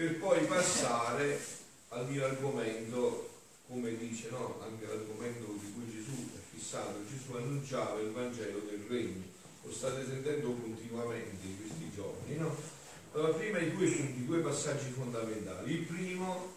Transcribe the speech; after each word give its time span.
per 0.00 0.16
poi 0.16 0.46
passare 0.46 1.38
al 1.88 2.08
mio 2.08 2.24
argomento, 2.24 3.28
come 3.66 3.98
dice 3.98 4.30
no? 4.30 4.58
anche 4.62 4.86
l'argomento 4.86 5.52
di 5.60 5.72
cui 5.74 5.92
Gesù 5.92 6.26
è 6.34 6.56
fissato, 6.56 7.04
Gesù 7.06 7.36
annunciava 7.36 8.00
il 8.00 8.10
Vangelo 8.10 8.60
del 8.60 8.86
Regno, 8.88 9.24
lo 9.62 9.70
state 9.70 10.06
sentendo 10.06 10.54
continuamente 10.54 11.46
in 11.46 11.56
questi 11.58 11.90
giorni, 11.94 12.34
no? 12.36 12.56
Allora, 13.12 13.34
prima 13.34 13.58
i 13.58 13.72
due 13.72 13.90
punti, 13.90 14.24
due 14.24 14.38
passaggi 14.38 14.90
fondamentali. 14.90 15.70
Il 15.70 15.84
primo 15.84 16.54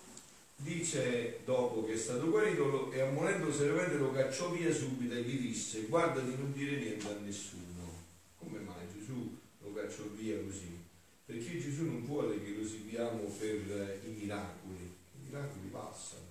dice 0.55 1.39
dopo 1.43 1.83
che 1.83 1.95
è 1.95 1.97
stato 1.97 2.29
guarito 2.29 2.93
e 2.93 3.01
ammonendo 3.01 3.51
seriamente 3.51 3.97
lo 3.97 4.13
cacciò 4.13 4.51
via 4.51 4.73
subito 4.73 5.15
e 5.15 5.21
gli 5.21 5.41
disse 5.41 5.81
guarda 5.87 6.21
di 6.21 6.33
non 6.37 6.53
dire 6.53 6.77
niente 6.77 7.07
a 7.07 7.17
nessuno. 7.19 8.05
Come 8.37 8.59
mai 8.59 8.87
Gesù 8.97 9.37
lo 9.59 9.73
cacciò 9.73 10.03
via 10.15 10.37
così? 10.41 10.82
Perché 11.33 11.59
Gesù 11.59 11.85
non 11.85 12.05
vuole 12.05 12.39
che 12.43 12.51
lo 12.51 12.63
seguiamo 12.63 13.23
per 13.39 14.01
i 14.05 14.09
miracoli, 14.11 14.83
i 14.83 15.25
miracoli 15.25 15.67
passano. 15.71 16.27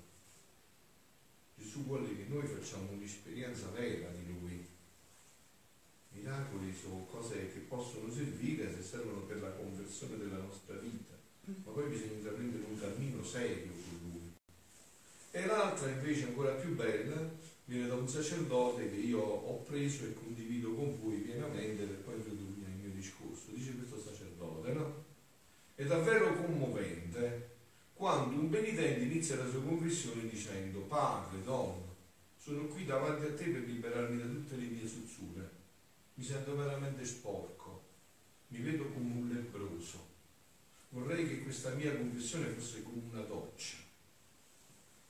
Gesù 1.56 1.84
vuole 1.86 2.06
che 2.16 2.26
noi 2.28 2.46
facciamo 2.46 2.92
un'esperienza 2.92 3.70
vera 3.70 4.10
di 4.10 4.26
Lui. 4.28 4.64
I 6.12 6.18
miracoli 6.18 6.72
sono 6.72 7.04
cose 7.10 7.52
che 7.52 7.58
possono 7.66 8.12
servire 8.12 8.72
se 8.72 8.80
servono 8.80 9.22
per 9.22 9.40
la 9.40 9.50
conversione 9.50 10.18
della 10.18 10.36
nostra 10.36 10.76
vita, 10.76 11.18
ma 11.46 11.72
poi 11.72 11.88
bisogna 11.88 12.12
intraprendere 12.12 12.62
un 12.70 12.78
cammino 12.78 13.24
serio 13.24 13.72
con 13.72 13.98
Lui. 14.08 14.30
E 15.32 15.46
l'altra 15.46 15.90
invece 15.90 16.26
ancora 16.26 16.52
più 16.52 16.76
bella 16.76 17.28
viene 17.64 17.88
da 17.88 17.94
un 17.94 18.08
sacerdote 18.08 18.88
che 18.88 18.98
io 18.98 19.18
ho 19.18 19.62
preso 19.62 20.04
e 20.04 20.14
condivido 20.14 20.74
con 20.74 20.96
voi 21.02 21.16
pienamente 21.16 21.86
per 21.86 21.96
poi 22.04 22.14
introdurre 22.14 22.70
il 22.70 22.76
mio 22.82 22.90
discorso. 22.94 23.50
Dice 23.52 23.74
questo 23.74 24.00
sacerdote, 24.00 24.72
no? 24.72 25.04
È 25.82 25.86
davvero 25.86 26.32
commovente 26.36 27.56
quando 27.94 28.36
un 28.36 28.48
penitente 28.50 29.00
inizia 29.00 29.34
la 29.34 29.50
sua 29.50 29.62
conversione 29.62 30.28
dicendo 30.28 30.78
Padre, 30.82 31.42
Donna, 31.42 31.92
sono 32.38 32.66
qui 32.66 32.84
davanti 32.84 33.26
a 33.26 33.34
te 33.34 33.46
per 33.46 33.62
liberarmi 33.62 34.16
da 34.16 34.26
tutte 34.26 34.54
le 34.54 34.66
mie 34.66 34.86
suzzure. 34.86 35.50
Mi 36.14 36.22
sento 36.22 36.56
veramente 36.56 37.04
sporco, 37.04 37.82
mi 38.48 38.60
vedo 38.60 38.90
come 38.90 39.12
un 39.12 39.28
lebroso. 39.28 40.06
Vorrei 40.90 41.26
che 41.26 41.42
questa 41.42 41.70
mia 41.70 41.96
conversione 41.96 42.46
fosse 42.50 42.84
come 42.84 43.02
una 43.10 43.22
doccia. 43.22 43.78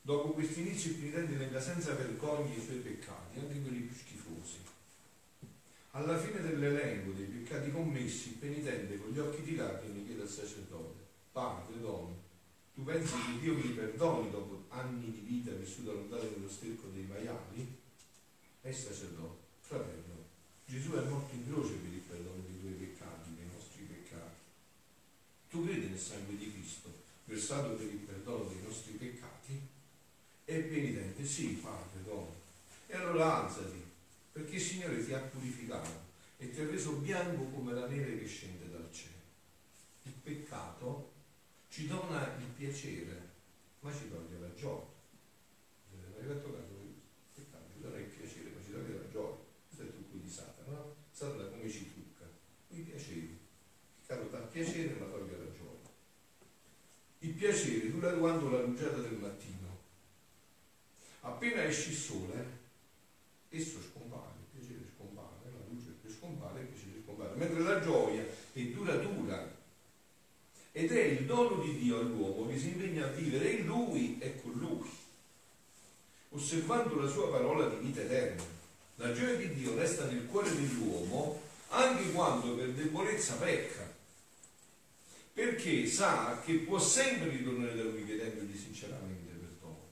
Dopo 0.00 0.30
questo 0.30 0.60
inizio 0.60 0.92
il 0.92 0.96
penitente 0.96 1.34
nega 1.34 1.60
senza 1.60 1.92
vergogna 1.92 2.54
i 2.54 2.62
suoi 2.62 2.78
peccati, 2.78 3.40
anche 3.40 3.60
quelli 3.60 3.80
più 3.80 3.94
schifosi. 3.94 4.71
Alla 5.94 6.16
fine 6.18 6.40
dell'elenco 6.40 7.10
dei 7.10 7.26
peccati 7.26 7.70
commessi, 7.70 8.30
il 8.30 8.36
penitente 8.36 8.98
con 8.98 9.10
gli 9.10 9.18
occhi 9.18 9.42
di 9.42 9.56
lacrime 9.56 10.02
chiede 10.06 10.22
al 10.22 10.28
sacerdote, 10.28 11.00
Padre, 11.32 11.80
Donna, 11.80 12.14
tu 12.74 12.82
pensi 12.82 13.12
che 13.12 13.38
Dio 13.40 13.54
mi 13.54 13.74
perdoni 13.74 14.30
dopo 14.30 14.64
anni 14.68 15.10
di 15.10 15.20
vita 15.20 15.50
vissuta 15.50 15.92
lontano 15.92 16.22
nello 16.22 16.48
sterco 16.48 16.86
dei 16.94 17.04
maiali? 17.04 17.76
E 18.62 18.70
il 18.70 18.74
sacerdote, 18.74 19.40
fratello, 19.60 20.24
Gesù 20.64 20.92
è 20.92 21.02
morto 21.02 21.34
in 21.34 21.46
croce 21.46 21.74
per 21.74 21.92
il 21.92 21.98
perdono 21.98 22.42
dei 22.46 22.58
tuoi 22.58 22.72
peccati, 22.72 23.34
dei 23.36 23.50
nostri 23.52 23.82
peccati. 23.84 24.36
Tu 25.50 25.62
credi 25.66 25.88
nel 25.88 25.98
sangue 25.98 26.38
di 26.38 26.52
Cristo, 26.52 26.88
versato 27.26 27.74
per 27.74 27.84
il 27.84 27.98
perdono 27.98 28.44
dei 28.44 28.62
nostri 28.62 28.92
peccati? 28.92 29.60
E 30.46 30.56
il 30.56 30.64
penitente, 30.64 31.22
sì, 31.26 31.60
padre, 31.62 32.02
Donna. 32.02 32.32
E 32.86 32.96
allora 32.96 33.44
alzati, 33.44 33.91
perché 34.32 34.56
il 34.56 34.60
Signore 34.60 35.04
ti 35.04 35.12
ha 35.12 35.18
purificato 35.18 36.10
e 36.38 36.50
ti 36.50 36.60
ha 36.60 36.66
reso 36.66 36.92
bianco 36.92 37.44
come 37.44 37.72
la 37.72 37.86
neve 37.86 38.18
che 38.18 38.26
scende 38.26 38.70
dal 38.70 38.88
cielo. 38.90 39.20
Il 40.04 40.12
peccato 40.12 41.12
ci 41.68 41.86
dona 41.86 42.34
il 42.38 42.46
piacere, 42.56 43.30
ma 43.80 43.92
ci 43.92 44.08
toglie 44.08 44.38
la 44.38 44.54
gioia. 44.54 44.90
Caso 45.90 46.06
di 46.18 46.30
questo? 46.32 46.48
Il 46.48 47.44
peccato 47.44 47.64
ci 47.72 47.80
dona 47.80 47.98
il 47.98 48.06
piacere, 48.06 48.50
ma 48.50 48.62
ci 48.64 48.72
toglie 48.72 48.94
la 48.94 49.10
gioia. 49.10 49.36
Questo 49.68 49.82
è 49.82 49.86
il 49.86 49.92
trucco 49.92 50.16
di 50.16 50.28
Satana, 50.30 50.70
no? 50.70 50.94
Satana 51.12 51.44
come 51.44 51.70
ci 51.70 51.92
trucca? 51.92 52.28
I 52.68 52.80
piaceri. 52.80 53.18
Il 53.18 53.38
peccato 54.00 54.28
dà 54.28 54.38
piacere, 54.38 54.94
ma 54.98 55.06
toglie 55.06 55.36
la 55.38 55.52
gioia. 55.52 55.90
Il 57.20 57.34
piacere 57.34 57.90
dura 57.90 58.12
quando 58.14 58.50
la 58.50 58.60
rugiada 58.60 58.98
del 58.98 59.18
mattino. 59.18 59.78
Appena 61.20 61.64
esce 61.64 61.90
il 61.90 61.96
sole, 61.96 62.58
esso 63.48 63.80
scompare, 63.80 64.34
il 64.40 64.58
piacere 64.58 64.84
scompare, 64.94 65.50
la 65.52 65.64
luce 65.68 65.94
scompare, 66.10 66.62
il 66.62 66.66
piacere 66.66 67.02
la 67.62 67.80
gioia 67.80 68.24
è 68.52 68.60
duratura 68.60 69.50
ed 70.72 70.90
è 70.90 71.02
il 71.02 71.26
dono 71.26 71.62
di 71.62 71.76
Dio 71.78 71.98
all'uomo 72.00 72.48
che 72.48 72.58
si 72.58 72.68
impegna 72.68 73.06
a 73.06 73.10
vivere 73.10 73.50
in 73.50 73.66
lui 73.66 74.18
e 74.20 74.40
con 74.40 74.52
lui, 74.52 74.90
osservando 76.30 77.00
la 77.00 77.08
sua 77.08 77.30
parola 77.30 77.68
di 77.68 77.86
vita 77.86 78.00
eterna. 78.00 78.42
La 78.96 79.12
gioia 79.12 79.36
di 79.36 79.54
Dio 79.54 79.76
resta 79.76 80.06
nel 80.06 80.26
cuore 80.26 80.54
dell'uomo 80.54 81.40
anche 81.68 82.12
quando 82.12 82.54
per 82.54 82.70
debolezza 82.72 83.34
pecca, 83.34 83.90
perché 85.32 85.86
sa 85.86 86.40
che 86.44 86.54
può 86.58 86.78
sempre 86.78 87.30
ritornare 87.30 87.74
da 87.74 87.82
lui 87.82 88.04
chiedendogli 88.04 88.56
sinceramente 88.56 89.32
perdono. 89.32 89.88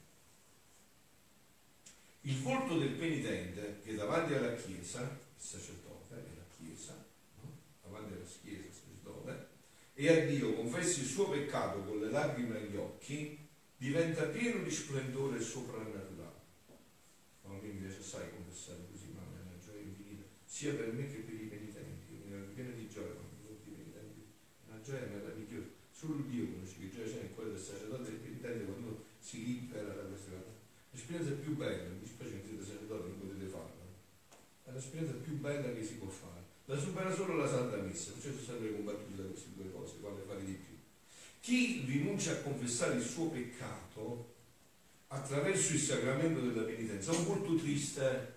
Il 2.23 2.41
volto 2.43 2.79
del 2.79 2.91
penitente 2.91 3.81
che 3.83 3.95
davanti 3.95 4.35
alla 4.35 4.55
Chiesa, 4.55 5.01
il 5.03 5.43
sacerdote 5.43 6.15
e 6.15 6.37
la 6.37 6.45
Chiesa, 6.57 7.05
no? 7.41 7.57
davanti 7.83 8.13
alla 8.13 8.25
Chiesa, 8.25 8.67
il 8.67 8.73
sacerdote, 8.73 9.49
e 10.00 10.09
a 10.09 10.25
Dio 10.25 10.55
confessi 10.55 11.00
il 11.00 11.06
suo 11.06 11.28
peccato 11.28 11.84
con 11.84 12.00
le 12.00 12.09
lacrime 12.11 12.56
agli 12.56 12.75
occhi, 12.75 13.37
diventa 13.77 14.25
pieno 14.25 14.62
di 14.62 14.71
splendore 14.71 15.38
soprannaturale. 15.38 16.41
Ma 17.44 17.53
mi 17.61 17.69
piace 17.69 17.99
assai 17.99 18.31
confessare 18.31 18.81
così, 18.91 19.12
ma 19.12 19.21
è 19.21 19.44
una 19.44 19.59
gioia 19.62 19.83
infinita, 19.83 20.25
sia 20.47 20.72
per 20.72 20.91
me 20.94 21.05
che 21.05 21.19
per 21.19 21.34
i 21.34 21.44
penitenti, 21.44 22.16
mi 22.25 22.33
è 22.33 22.41
pieno 22.55 22.72
di 22.72 22.89
gioia 22.89 23.12
quando 23.12 23.44
mi 23.44 23.53
i 23.53 23.77
penitenti, 23.77 24.25
una 24.69 24.81
gioia 24.81 25.05
meravigliosa. 25.05 25.69
Solo 25.93 26.25
Dio 26.25 26.49
conosce 26.49 26.78
che 26.78 26.89
gioia 26.89 27.06
c'è 27.06 27.21
nel 27.21 27.34
cuore 27.34 27.50
del 27.50 27.60
sacerdote 27.60 28.09
e 28.09 28.10
del 28.12 28.21
penitente 28.21 28.65
quando 28.65 29.05
si 29.19 29.44
libera 29.44 29.93
da 29.93 30.03
queste 30.09 30.31
cose. 30.31 30.56
L'esperienza 30.93 31.33
più 31.34 31.56
bella, 31.56 31.93
mi 31.93 32.00
dispiace 32.00 32.41
che 32.41 32.47
siete 32.49 32.65
sacerdote, 32.65 33.09
non 33.09 33.21
potete 33.21 33.44
farla, 33.53 33.84
è 34.65 34.72
l'esperienza 34.72 35.12
più 35.21 35.37
bella 35.37 35.75
che 35.75 35.84
si 35.84 35.97
può 35.97 36.09
fare. 36.09 36.40
La 36.71 36.79
supera 36.79 37.13
solo 37.13 37.35
la 37.35 37.49
Santa 37.49 37.79
Messa, 37.79 38.13
perciò 38.13 38.31
sono 38.31 38.45
sempre 38.45 38.73
combattuti 38.73 39.17
da 39.17 39.25
queste 39.25 39.49
due 39.57 39.73
cose, 39.73 39.95
quale 40.01 40.23
fare 40.25 40.45
di 40.45 40.53
più. 40.53 40.77
Chi 41.41 41.83
rinuncia 41.85 42.31
a 42.31 42.37
confessare 42.37 42.95
il 42.95 43.03
suo 43.03 43.27
peccato 43.27 44.35
attraverso 45.09 45.73
il 45.73 45.81
sacramento 45.81 46.39
della 46.41 46.63
penitenza 46.63 47.11
è 47.11 47.17
un 47.17 47.25
molto 47.25 47.57
triste. 47.57 48.35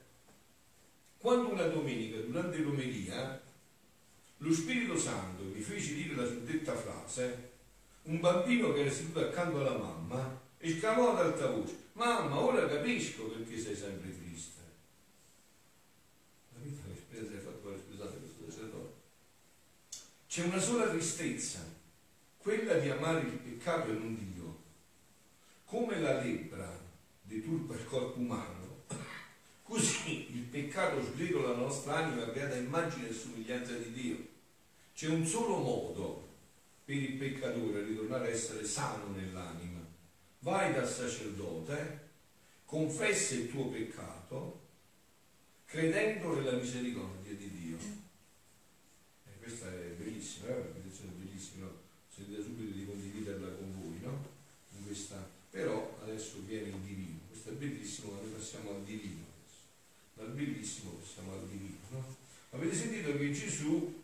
Quando 1.19 1.51
una 1.51 1.67
domenica, 1.67 2.21
durante 2.21 2.57
l'omelia, 2.57 3.39
lo 4.37 4.51
Spirito 4.51 4.97
Santo 4.97 5.43
mi 5.43 5.61
fece 5.61 5.93
dire 5.93 6.15
la 6.15 6.25
suddetta 6.25 6.75
frase, 6.75 7.51
un 8.05 8.19
bambino 8.19 8.73
che 8.73 8.79
era 8.79 8.91
seduto 8.91 9.19
accanto 9.19 9.59
alla 9.59 9.77
mamma 9.77 10.41
esclamò 10.57 11.11
ad 11.11 11.25
alta 11.25 11.51
voce, 11.51 11.75
mamma, 11.93 12.39
ora 12.39 12.67
capisco 12.67 13.25
perché 13.25 13.59
sei 13.59 13.75
sempre 13.75 14.17
triste. 14.17 14.61
Capite 16.53 16.81
l'esperienza 16.87 17.31
che 17.31 17.37
hai 17.37 17.43
fatto, 17.43 17.77
scusate 17.77 18.17
questo 18.17 18.49
sacerdote? 18.49 18.91
C'è 20.33 20.41
una 20.45 20.59
sola 20.59 20.89
tristezza, 20.89 21.59
quella 22.37 22.79
di 22.79 22.89
amare 22.89 23.19
il 23.19 23.33
peccato 23.33 23.91
e 23.91 23.93
non 23.93 24.17
Dio. 24.17 24.61
Come 25.65 25.99
la 25.99 26.23
lebbra 26.23 26.75
deturpa 27.21 27.75
il 27.75 27.85
corpo 27.85 28.17
umano, 28.17 28.85
così 29.61 30.35
il 30.35 30.41
peccato 30.45 31.03
sgretola 31.03 31.49
la 31.49 31.57
nostra 31.57 31.97
anima 31.97 32.31
creata 32.31 32.55
immagine 32.55 33.09
e 33.09 33.13
somiglianza 33.13 33.73
di 33.73 33.91
Dio. 33.91 34.27
C'è 34.95 35.09
un 35.09 35.23
solo 35.23 35.57
modo 35.57 36.27
per 36.83 36.95
il 36.95 37.13
peccatore 37.13 37.81
a 37.81 37.85
ritornare 37.85 38.29
a 38.29 38.31
essere 38.31 38.65
sano 38.65 39.15
nell'anima. 39.15 39.85
Vai 40.39 40.73
dal 40.73 40.89
sacerdote, 40.89 42.09
confessa 42.65 43.35
il 43.35 43.51
tuo 43.51 43.67
peccato, 43.67 44.61
credendo 45.65 46.33
nella 46.33 46.53
misericordia 46.57 47.35
di 47.35 47.51
Dio. 47.51 47.77
E 49.25 49.37
questa 49.37 49.67
è 49.67 49.93
bellissima, 50.23 50.47
è 50.47 50.51
una 50.51 50.69
meditazione 50.73 51.11
bellissima, 51.17 51.65
no? 51.65 51.71
sentite 52.13 52.41
subito 52.41 52.77
di 52.77 52.85
condividerla 52.85 53.47
con 53.55 53.81
voi, 53.81 53.99
no? 54.01 54.25
In 54.77 54.85
questa... 54.85 55.29
Però 55.49 55.99
adesso 56.01 56.41
viene 56.47 56.69
il 56.69 56.75
divino, 56.75 57.19
questo 57.27 57.49
è 57.49 57.53
bellissimo, 57.53 58.13
ma 58.13 58.21
noi 58.21 58.31
passiamo 58.31 58.71
al 58.71 58.83
divino 58.83 59.23
adesso. 59.37 59.61
Dal 60.15 60.29
bellissimo 60.29 60.91
passiamo 60.91 61.33
al 61.33 61.47
divino, 61.47 61.77
no? 61.89 62.15
Avete 62.51 62.75
sentito 62.75 63.15
che 63.17 63.31
Gesù, 63.31 64.01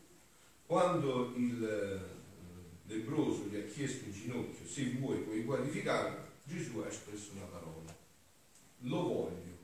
quando 1.00 1.34
il 1.38 1.63
eh, 1.63 2.94
lebroso 2.94 3.46
gli 3.46 3.56
ha 3.56 3.63
chiesto 3.63 4.06
in 4.06 4.12
ginocchio 4.12 4.68
se 4.68 4.92
vuoi 5.00 5.19
puoi 5.19 5.44
guarificarlo, 5.44 6.28
Gesù 6.44 6.80
ha 6.80 6.88
espresso 6.88 7.31
una 7.34 7.46
parola. 7.46 7.96
Lo 8.80 9.01
voglio. 9.04 9.57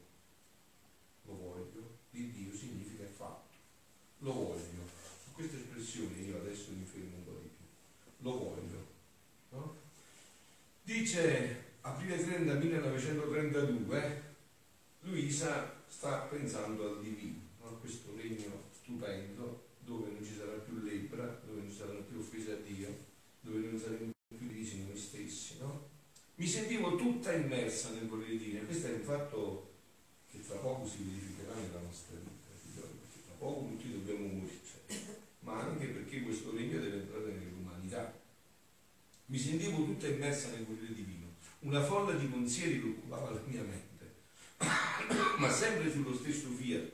Lo 1.26 1.36
voglio 1.36 1.98
di 2.12 2.32
Dio 2.32 2.56
significa 2.56 3.04
è 3.04 3.08
fatto. 3.08 3.54
Lo 4.20 4.32
voglio. 4.32 4.88
Su 5.24 5.34
questa 5.34 5.58
espressione 5.58 6.18
io 6.20 6.38
adesso 6.38 6.72
mi 6.72 6.86
fermo 6.86 7.18
un 7.18 7.26
po' 7.26 7.40
di 7.42 7.50
più. 7.50 7.66
Lo 8.20 8.38
voglio. 8.38 8.94
No? 9.50 9.84
dice 10.84 11.64
aprile 11.82 12.24
30 12.24 12.54
1932, 12.54 14.22
Luisa 15.02 15.84
sta 15.88 16.20
pensando 16.20 16.90
al 16.90 17.02
divino, 17.02 17.42
a 17.64 17.70
questo 17.70 18.14
regno 18.16 18.64
stupendo 18.72 19.66
dove 19.86 20.10
non 20.12 20.26
ci 20.26 20.36
sarà 20.36 20.54
più 20.54 20.82
lebbra, 20.82 21.40
dove 21.46 21.62
non 21.62 21.70
ci 21.70 21.78
saranno 21.78 22.02
più 22.02 22.20
offese 22.20 22.54
a 22.54 22.56
Dio, 22.56 22.90
dove 23.42 23.60
non 23.60 23.80
saremo 23.80 24.12
più 24.28 24.48
divisi 24.48 24.84
noi 24.84 24.98
stessi, 24.98 25.58
no? 25.60 25.90
Mi 26.36 26.44
sentivo 26.56 26.96
tutta 26.96 27.34
immersa 27.34 27.90
nel 27.90 28.08
volere 28.08 28.38
dire, 28.38 28.64
questo 28.64 28.88
è 28.88 28.94
un 28.94 29.02
fatto 29.02 29.74
che 30.32 30.40
tra 30.40 30.56
poco 30.56 30.88
si 30.88 31.04
verificherà 31.04 31.54
nella 31.54 31.82
nostra 31.82 32.16
vita, 32.16 32.80
perché 32.80 33.26
tra 33.26 33.36
poco 33.38 33.68
tutti 33.68 33.92
dobbiamo 33.92 34.26
morire, 34.26 34.60
ma 35.42 35.60
anche 35.60 35.88
perché 35.88 36.22
questo 36.22 36.56
regno 36.56 36.80
deve 36.80 37.02
entrare 37.02 37.34
nell'umanità. 37.34 38.18
Mi 39.26 39.38
sentivo 39.38 39.84
tutta 39.84 40.08
immersa 40.08 40.52
nel 40.52 40.66
volere 40.66 40.94
divino, 40.94 41.34
una 41.60 41.84
folla 41.84 42.14
di 42.14 42.26
pensieri 42.26 42.80
che 42.80 42.88
occupava 42.88 43.32
la 43.32 43.42
mia 43.46 43.62
mente, 43.62 44.14
ma 45.38 45.52
sempre 45.52 45.92
sullo 45.92 46.16
stesso 46.16 46.48
fiat, 46.52 46.90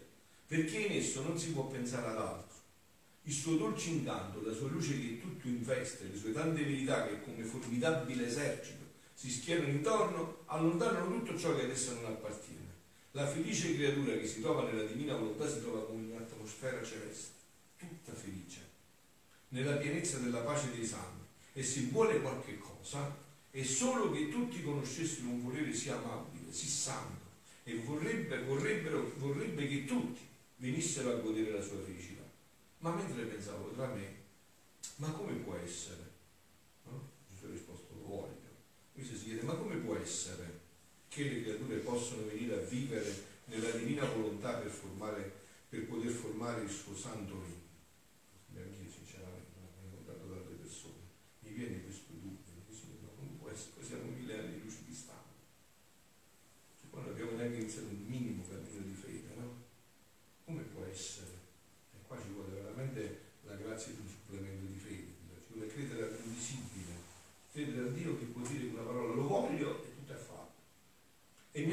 perché 0.48 0.78
in 0.80 0.94
esso 0.94 1.22
non 1.22 1.38
si 1.38 1.52
può 1.52 1.68
pensare 1.68 2.08
ad 2.08 2.18
altro. 2.18 2.58
Il 3.26 3.34
suo 3.34 3.58
dolce 3.58 3.90
incanto, 3.90 4.42
la 4.42 4.54
sua 4.54 4.70
luce 4.70 5.00
che 5.00 5.22
tutto 5.22 5.48
investe, 5.48 6.08
le 6.12 6.18
sue 6.18 6.32
tante 6.32 6.64
verità 6.64 7.06
che 7.06 7.22
come 7.22 7.44
formidabile 7.44 8.26
esercito 8.26 8.81
si 9.22 9.30
schierano 9.30 9.68
intorno, 9.68 10.38
allontanano 10.46 11.06
tutto 11.06 11.38
ciò 11.38 11.56
che 11.56 11.66
ad 11.66 11.70
essa 11.70 11.94
non 11.94 12.06
appartiene. 12.06 12.70
La 13.12 13.28
felice 13.28 13.76
creatura 13.76 14.18
che 14.18 14.26
si 14.26 14.42
trova 14.42 14.64
nella 14.64 14.82
divina 14.82 15.16
volontà 15.16 15.48
si 15.48 15.60
trova 15.60 15.86
come 15.86 16.02
in 16.02 16.12
un'atmosfera 16.14 16.84
celeste, 16.84 17.36
tutta 17.78 18.14
felice, 18.14 18.62
nella 19.50 19.76
pienezza 19.76 20.18
della 20.18 20.40
pace 20.40 20.72
dei 20.72 20.84
santi. 20.84 21.24
E 21.54 21.62
se 21.62 21.82
vuole 21.92 22.20
qualche 22.20 22.58
cosa, 22.58 23.16
è 23.52 23.62
solo 23.62 24.10
che 24.10 24.30
tutti 24.30 24.64
conoscessero 24.64 25.28
un 25.28 25.44
volere 25.44 25.72
sia 25.72 25.98
amabile, 25.98 26.52
sì 26.52 26.66
santo, 26.66 27.26
e 27.64 27.76
vorrebbe, 27.76 28.42
vorrebbe 28.42 29.68
che 29.68 29.86
tutti 29.86 30.22
venissero 30.56 31.12
a 31.12 31.18
godere 31.18 31.52
la 31.52 31.62
sua 31.62 31.80
felicità. 31.84 32.24
Ma 32.80 32.92
mentre 32.92 33.26
pensavo 33.26 33.70
tra 33.76 33.86
me, 33.86 34.16
ma 34.96 35.12
come 35.12 35.34
può 35.34 35.54
essere? 35.64 36.10
No? 36.86 37.08
Gesù 37.30 37.46
ha 37.46 37.50
risposto, 37.52 37.94
lo 37.94 38.08
voglio. 38.08 38.40
Questo 39.02 39.18
si 39.18 39.30
chiede, 39.30 39.42
ma 39.42 39.56
come 39.56 39.78
può 39.78 39.96
essere 39.96 40.60
che 41.08 41.24
le 41.24 41.42
creature 41.42 41.78
possono 41.78 42.28
venire 42.28 42.54
a 42.54 42.60
vivere 42.60 43.12
nella 43.46 43.72
divina 43.72 44.06
volontà 44.06 44.58
per, 44.58 44.70
formare, 44.70 45.42
per 45.70 45.88
poter 45.88 46.12
formare 46.12 46.62
il 46.62 46.70
suo 46.70 46.96
santo 46.96 47.42
regno? 47.42 48.62
Anche 48.62 48.84
io 48.84 48.92
sinceramente, 48.92 49.58
ho 49.58 49.86
incontrato 49.86 50.30
tante 50.30 50.54
persone, 50.54 51.02
mi 51.40 51.50
viene 51.50 51.82
questo 51.82 52.14
dubbio, 52.14 52.54
ma 53.02 53.10
come 53.18 53.38
può 53.40 53.50
essere? 53.50 53.72
Poi 53.74 53.86
siamo 53.86 54.04
mille 54.04 54.38
anni 54.38 54.54
di 54.54 54.62
luce 54.66 54.84
di 54.86 54.94
stampa. 54.94 55.34
Cioè, 56.78 56.90
poi 56.92 57.02
non 57.02 57.10
abbiamo 57.10 57.32
neanche 57.32 57.58
iniziato 57.58 57.88
un 57.88 58.06
minimo 58.06 58.46
cammino 58.48 58.86
di 58.86 58.94
fede, 58.94 59.34
no? 59.36 59.64
Come 60.46 60.62
può 60.62 60.86
essere? 60.86 61.34
E 61.96 62.06
qua 62.06 62.22
ci 62.22 62.30
vuole 62.30 62.54
veramente 62.54 63.34
la 63.50 63.56
grazia 63.56 63.94
di 63.94 64.02
un 64.02 64.08
supplemento 64.08 64.72
di 64.72 64.78
fede, 64.78 65.10
ci 65.42 65.54
vuole 65.54 65.66
credere 65.66 66.06
all'invisibile, 66.06 67.10
credere 67.52 67.88
a 67.88 67.92
Dio 67.92 68.18
che 68.18 68.26
può 68.26 68.42
dire 68.48 68.68
una 68.68 68.82
parola, 68.84 69.14
lo 69.14 69.28
voglio 69.28 69.84
e 69.84 69.94
tutto 69.94 70.14
è 70.14 70.16
fatto. 70.16 70.60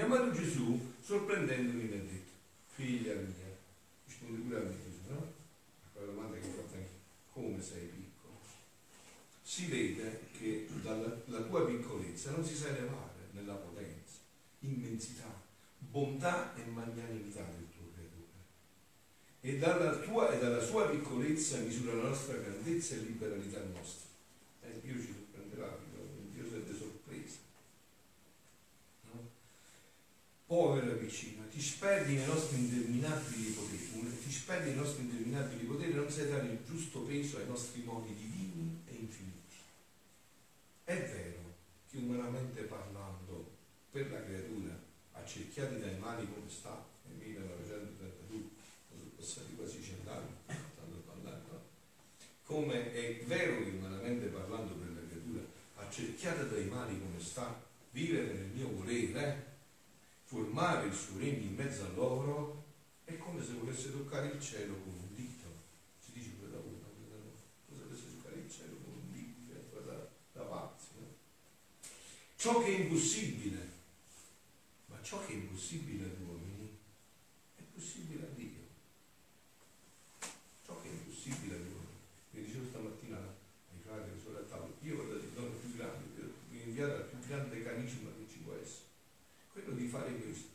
E 0.08 0.10
mio 0.10 0.20
amato 0.20 0.32
Gesù, 0.32 0.81
sorprendendomi, 1.02 1.82
mi 1.82 1.94
ha 1.94 2.00
detto, 2.00 2.32
figlia 2.75 3.14
mia, 3.14 3.56
risponde 4.06 4.40
pure 4.40 4.56
a 4.56 4.60
me 4.60 4.75
Gesù, 4.82 5.12
no? 5.12 5.19
A 5.19 5.88
quella 5.93 6.12
domanda 6.12 6.38
che 6.38 6.46
ho 6.46 6.50
fatto 6.50 6.75
anche, 6.76 6.88
come 7.32 7.62
sei 7.62 7.87
piccolo? 7.88 8.40
Si 9.43 9.66
vede 9.66 10.20
che 10.38 10.66
dalla 10.82 11.40
tua 11.43 11.66
piccolezza 11.66 12.31
non 12.31 12.44
si 12.44 12.55
sa 12.55 12.69
elevare 12.69 13.28
nella 13.32 13.55
potenza, 13.55 14.16
immensità, 14.60 15.43
bontà 15.78 16.55
e 16.56 16.64
magnanimità 16.64 17.43
del 17.43 17.69
tuo 17.70 17.78
e 19.40 19.56
dalla, 19.56 19.96
tua, 19.96 20.32
e 20.32 20.38
dalla 20.38 20.62
sua 20.62 20.88
piccolezza 20.88 21.58
misura 21.58 21.94
la 21.94 22.08
nostra 22.08 22.37
grandezza 22.37 22.94
e 22.94 22.99
liberalità 22.99 23.62
nostra. 23.72 24.08
Eh, 24.62 24.81
Dio 24.82 25.00
ci 25.00 25.14
sorprenderà, 25.14 25.78
Dio 26.32 26.44
siete 26.49 26.75
sorpresa. 26.76 27.37
No? 29.12 29.31
Povera 30.46 30.93
vicina, 30.94 31.44
ti 31.50 31.60
sperdi 31.62 32.14
nei 32.17 32.26
nostri 32.26 32.58
interminabili 32.58 33.55
sperdi 34.49 34.71
nei 34.71 34.79
nostri 34.79 35.03
interminabili 35.03 35.65
poteri, 35.65 35.93
non 35.93 36.09
sai 36.09 36.31
dare 36.31 36.47
il 36.47 36.59
giusto 36.65 37.00
peso 37.00 37.37
ai 37.37 37.47
nostri 37.47 37.83
modi 37.83 38.15
divini 38.15 38.81
e 38.87 38.95
infiniti. 38.95 39.56
È 40.85 40.95
vero 40.97 41.53
che 41.91 41.99
umanamente 41.99 42.62
parlando, 42.62 43.50
per 43.91 44.11
la 44.11 44.25
creatura, 44.25 44.75
accerchiati 45.12 45.81
dai 45.81 45.99
mali 45.99 46.27
come 46.33 46.49
sta, 46.49 46.83
nel 47.09 47.29
1932, 47.29 48.41
passati 49.17 49.55
quasi 49.55 49.83
cent'anni, 49.83 50.33
stanno 50.47 50.97
parlando, 51.05 51.65
come 52.44 52.94
è 52.94 53.23
vero 53.27 53.62
che 53.62 53.69
umanamente 53.69 54.29
parlando 54.29 54.73
per 54.73 54.94
la 54.94 55.06
creatura, 55.11 55.43
accerchiata 55.75 56.44
dai 56.44 56.65
mali 56.65 56.99
come 56.99 57.21
sta, 57.21 57.55
vivere 57.91 58.33
nel 58.33 58.49
mio 58.55 58.71
volere, 58.71 59.44
formare 60.25 60.87
il 60.87 60.94
suo 60.94 61.19
regno 61.19 61.43
in 61.43 61.55
mezzo 61.55 61.85
a 61.85 61.91
loro, 61.94 62.57
è 63.08 63.19
come 63.19 63.44
se 63.44 63.52
volesse 63.52 63.90
toccare 63.90 64.28
il 64.28 64.40
cielo 64.40 64.75
con 64.75 64.93
un 64.93 65.14
dito. 65.14 65.46
Si 66.05 66.12
dice 66.12 66.31
pure 66.38 66.50
da 66.50 66.58
uno, 66.58 66.78
come 67.66 67.76
se 67.76 67.82
volesse 67.84 68.16
toccare 68.16 68.37
il 68.37 68.50
cielo 68.50 68.76
con 68.84 68.93
un 68.93 69.12
dito, 69.12 69.52
è 69.55 69.62
cosa 69.72 70.08
da 70.32 70.43
pazzi. 70.43 70.87
No? 70.99 71.06
Ciò 72.37 72.62
che 72.62 72.76
è 72.76 72.81
impossibile, 72.81 73.69
ma 74.87 75.00
ciò 75.02 75.25
che 75.25 75.32
è 75.32 75.37
impossibile 75.37 76.05
agli 76.05 76.22
uomini 76.22 76.76
è 77.56 77.62
possibile 77.75 78.25
a 78.25 78.31
Dio. 78.34 78.58
inviato 86.78 86.94
al 86.94 87.08
più 87.08 87.19
grande 87.26 87.62
carisma 87.62 88.10
che 88.14 88.31
ci 88.31 88.38
può 88.38 88.55
essere, 88.55 88.87
quello 89.52 89.75
di 89.75 89.88
fare 89.88 90.14
questo, 90.14 90.49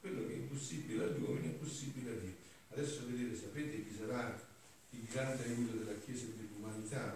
quello 0.00 0.26
che 0.26 0.32
è 0.34 0.36
impossibile 0.36 1.04
agli 1.04 1.22
uomini 1.22 1.46
è 1.46 1.54
possibile 1.54 2.10
a 2.10 2.14
Dio. 2.14 2.34
Adesso 2.70 3.06
vedete, 3.06 3.36
sapete 3.36 3.84
chi 3.86 3.94
sarà 3.94 4.34
il 4.90 5.04
grande 5.06 5.44
aiuto 5.44 5.76
della 5.76 5.98
Chiesa 6.00 6.26
e 6.26 6.34
dell'umanità? 6.34 7.14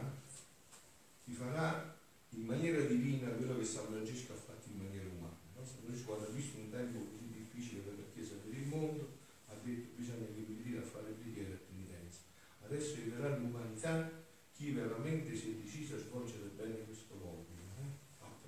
Chi 1.24 1.32
farà 1.32 1.98
in 2.30 2.44
maniera 2.44 2.80
divina 2.82 3.28
quello 3.30 3.58
che 3.58 3.64
San 3.64 3.86
Francesco 3.86 4.32
ha 4.32 4.36
fatto 4.36 4.68
in 4.70 4.78
maniera 4.78 5.08
umana. 5.10 5.36
No? 5.56 5.64
San 5.66 5.82
Francesco 5.82 6.06
quando 6.06 6.26
ha 6.28 6.30
visto 6.30 6.58
un 6.58 6.70
tempo 6.70 6.98
così 6.98 7.26
difficile 7.34 7.80
per 7.80 7.98
la 7.98 8.04
Chiesa 8.14 8.34
e 8.34 8.46
per 8.46 8.58
il 8.58 8.66
mondo, 8.68 9.10
ha 9.48 9.54
detto 9.60 9.90
bisogna 9.96 10.26
ripetere 10.34 10.78
a 10.78 10.86
fare 10.86 11.10
preghiera 11.10 11.50
e 11.50 11.60
penitenza. 11.66 12.20
Adesso 12.64 12.94
arriverà 12.94 13.36
l'umanità 13.36 14.10
chi 14.54 14.70
veramente 14.70 15.34
si 15.36 15.50
è 15.50 15.54
deciso 15.54 15.96
a 15.96 15.98
svolgere 15.98 16.46
bene 16.54 16.84
questo 16.86 17.14
compito 17.18 17.52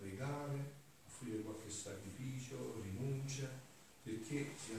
pregare, 0.05 0.73
offrire 1.07 1.41
qualche 1.41 1.71
sacrificio, 1.71 2.81
rinuncia, 2.83 3.49
perché 4.03 4.51
si 4.63 4.75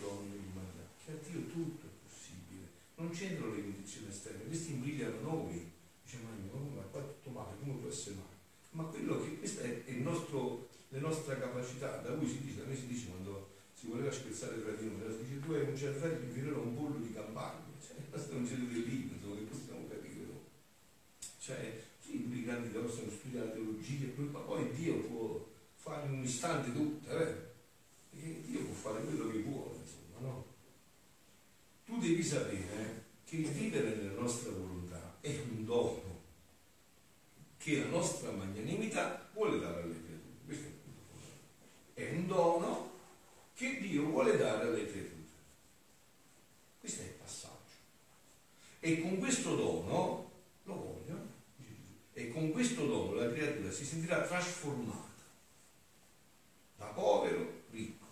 dono 0.00 0.26
dell'umanità, 0.28 0.84
che 1.04 1.12
a 1.12 1.16
Dio 1.28 1.46
tutto 1.46 1.86
è 1.86 1.92
possibile. 2.08 2.66
Non 2.96 3.10
c'entrano 3.10 3.54
le 3.54 3.62
condizioni 3.62 4.08
esterne, 4.08 4.46
questi 4.46 4.72
imbrigliano 4.72 5.20
noi. 5.20 5.70
Diciamo, 6.02 6.28
ma 6.74 6.82
qua 6.90 7.00
tutto 7.00 7.30
male, 7.30 7.56
come 7.60 7.78
può 7.78 7.88
essere 7.88 8.16
male? 8.16 8.38
Ma 8.72 8.84
quello 8.84 9.20
che, 9.22 9.38
questa 9.38 9.62
è, 9.62 9.84
è 9.84 9.92
nostro, 9.92 10.68
la 10.88 10.98
nostra 11.00 11.38
capacità, 11.38 11.98
da 11.98 12.10
cui 12.14 12.28
si 12.28 12.40
dice, 12.42 12.58
da 12.58 12.64
noi 12.66 12.76
si 12.76 12.86
dice 12.86 13.06
quando 13.08 13.48
si 13.74 13.86
voleva 13.88 14.12
scherzare 14.12 14.62
tra 14.62 14.72
di 14.72 14.86
noi, 14.86 15.10
si 15.10 15.24
dice 15.24 15.40
tu 15.40 15.52
hai 15.52 15.62
un 15.62 15.76
cervello 15.76 16.24
inferiore 16.24 16.56
a 16.56 16.62
un 16.62 16.76
pollo 16.76 16.98
di 16.98 17.12
campagna, 17.12 17.64
cioè, 17.80 17.96
questo 18.10 18.32
non 18.34 18.46
c'è 18.46 18.54
del 18.54 18.82
libro, 18.82 19.16
insomma, 19.16 19.36
che 19.36 19.42
possiamo 19.42 19.88
capire. 19.88 20.08
Cioè, 21.40 21.82
sì, 21.98 22.28
i 22.30 22.44
grandi 22.44 22.68
possono 22.68 23.10
studiare 23.10 23.52
teologia, 23.52 24.06
ma 24.30 24.40
poi 24.40 24.70
Dio 24.72 24.94
può 25.04 25.46
fare 25.74 26.06
in 26.06 26.12
un 26.12 26.24
istante 26.24 26.72
tutto, 26.72 27.08
è 27.08 27.16
vero? 27.16 27.48
Perché 28.10 28.42
Dio 28.46 28.60
può 28.64 28.74
fare 28.74 29.02
quello 29.04 29.30
che 29.30 29.38
vuole, 29.42 29.69
no? 29.69 29.69
Tu 31.90 31.98
devi 31.98 32.22
sapere 32.22 33.02
che 33.24 33.38
il 33.38 33.48
vivere 33.48 33.96
nella 33.96 34.20
nostra 34.20 34.52
volontà 34.52 35.16
è 35.20 35.36
un 35.50 35.64
dono 35.64 36.20
che 37.58 37.78
la 37.80 37.86
nostra 37.86 38.30
magnanimità 38.30 39.28
vuole 39.32 39.58
dare 39.58 39.82
alle 39.82 39.96
creature. 40.04 40.72
È. 41.92 42.00
È 42.00 42.12
un 42.12 42.28
dono 42.28 42.92
che 43.54 43.80
Dio 43.80 44.04
vuole 44.04 44.36
dare 44.36 44.68
alle 44.68 44.86
creature. 44.88 45.24
Questo 46.78 47.02
è 47.02 47.06
il 47.06 47.10
passaggio. 47.10 47.74
E 48.78 49.00
con 49.00 49.18
questo 49.18 49.56
dono, 49.56 50.30
lo 50.62 50.74
voglio, 50.74 51.26
e 52.12 52.30
con 52.30 52.52
questo 52.52 52.86
dono 52.86 53.14
la 53.14 53.32
creatura 53.32 53.72
si 53.72 53.84
sentirà 53.84 54.22
trasformata 54.22 55.24
da 56.76 56.86
povero 56.86 57.62
ricco, 57.72 58.06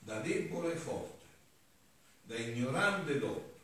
da 0.00 0.18
debole 0.18 0.74
forte, 0.74 1.07
da 2.28 2.36
ignorante 2.36 3.18
dotto, 3.18 3.56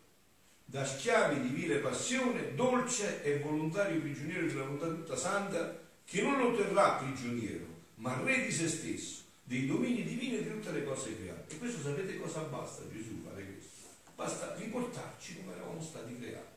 da 0.65 0.87
schiavi 0.87 1.43
di 1.43 1.49
vile 1.49 1.81
passione, 1.81 2.55
dolce 2.55 3.23
e 3.23 3.39
volontario 3.41 4.01
prigioniero 4.01 4.47
della 4.47 4.65
volontà 4.65 4.87
tutta 4.87 5.17
santa, 5.17 5.79
che 6.03 6.23
non 6.23 6.39
lo 6.39 6.57
terrà 6.57 6.93
prigioniero, 6.95 7.67
ma 7.97 8.19
re 8.23 8.47
di 8.47 8.51
se 8.51 8.67
stesso, 8.69 9.21
dei 9.43 9.67
domini 9.67 10.03
divini 10.03 10.39
e 10.39 10.43
di 10.45 10.49
tutte 10.49 10.73
le 10.73 10.83
cose 10.83 11.15
create. 11.15 11.55
E 11.55 11.59
questo 11.59 11.83
sapete 11.83 12.19
cosa 12.19 12.41
basta 12.41 12.91
Gesù 12.91 13.23
fare 13.23 13.45
questo? 13.45 13.89
Basta 14.15 14.55
riportarci 14.55 15.37
come 15.37 15.53
eravamo 15.57 15.83
stati 15.83 16.19
creati. 16.19 16.57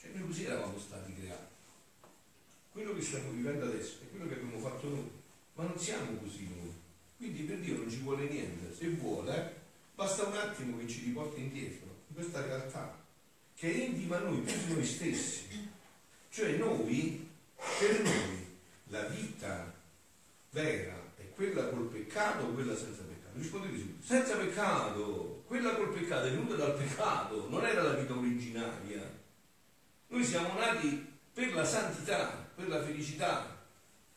Cioè 0.00 0.10
noi 0.12 0.26
così 0.26 0.44
eravamo 0.44 0.76
stati 0.76 1.14
creati. 1.14 1.54
Quello 2.72 2.94
che 2.94 3.00
stiamo 3.00 3.30
vivendo 3.30 3.66
adesso 3.66 3.98
è 4.02 4.10
quello 4.10 4.26
che 4.26 4.34
abbiamo 4.34 4.58
fatto 4.58 4.88
noi, 4.88 5.10
ma 5.54 5.62
non 5.62 5.78
siamo 5.78 6.16
così 6.16 6.48
noi. 6.48 6.72
Quindi 7.16 7.42
per 7.42 7.58
Dio 7.58 7.76
non 7.76 7.88
ci 7.88 7.98
vuole 7.98 8.28
niente, 8.28 8.74
se 8.74 8.88
vuole 8.88 9.55
basta 10.06 10.22
un 10.22 10.36
attimo 10.36 10.78
che 10.78 10.86
ci 10.86 11.00
riporti 11.06 11.40
indietro 11.40 11.86
in 12.06 12.14
questa 12.14 12.40
realtà 12.40 12.96
che 13.56 13.72
è 13.72 13.84
intima 13.86 14.18
a 14.18 14.20
noi 14.20 14.38
per 14.38 14.54
noi 14.68 14.84
stessi. 14.84 15.68
Cioè 16.30 16.52
noi, 16.52 17.28
per 17.56 18.02
noi, 18.02 18.46
la 18.88 19.02
vita 19.06 19.74
vera 20.50 20.94
è 21.16 21.28
quella 21.34 21.66
col 21.70 21.86
peccato 21.86 22.44
o 22.44 22.52
quella 22.52 22.76
senza 22.76 23.02
peccato? 23.02 23.38
Rispondete 23.38 23.78
subito, 23.78 24.06
senza 24.06 24.36
peccato, 24.36 25.42
quella 25.46 25.74
col 25.74 25.92
peccato 25.92 26.26
è 26.26 26.30
venuta 26.30 26.54
dal 26.54 26.76
peccato, 26.76 27.48
non 27.48 27.64
era 27.64 27.82
la 27.82 27.94
vita 27.94 28.12
originaria. 28.12 29.10
Noi 30.08 30.24
siamo 30.24 30.56
nati 30.56 31.04
per 31.32 31.52
la 31.52 31.64
santità, 31.64 32.48
per 32.54 32.68
la 32.68 32.84
felicità. 32.84 33.64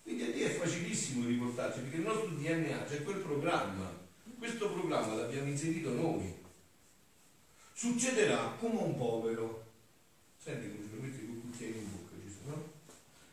Quindi 0.03 0.23
a 0.23 0.31
Dio 0.31 0.45
è 0.45 0.51
facilissimo 0.51 1.25
riportarci, 1.25 1.79
perché 1.79 1.95
il 1.95 2.03
nostro 2.03 2.27
DNA 2.27 2.83
c'è 2.83 3.03
quel 3.03 3.17
programma. 3.17 3.98
Questo 4.39 4.71
programma 4.71 5.15
l'abbiamo 5.15 5.49
inserito 5.49 5.91
noi. 5.91 6.33
Succederà 7.73 8.55
come 8.57 8.79
un 8.79 8.97
povero. 8.97 9.65
Senti 10.41 10.69
come 10.69 10.87
si 10.87 10.95
mette 10.95 11.25
con 11.25 11.41
cucchiaino 11.41 11.75
in 11.75 11.91
bocca 11.91 12.15
Gesù, 12.23 12.37
no? 12.45 12.71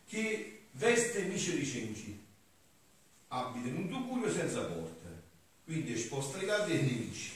Che 0.09 0.63
veste 0.73 1.23
miseri 1.23 1.65
cenci, 1.65 2.21
abita 3.29 3.69
in 3.69 3.77
un 3.77 3.89
tugurio 3.89 4.33
senza 4.33 4.65
porte, 4.65 5.23
quindi 5.65 5.93
è 5.93 5.95
esposto 5.95 6.39
ai 6.39 6.47
nemici. 6.67 7.35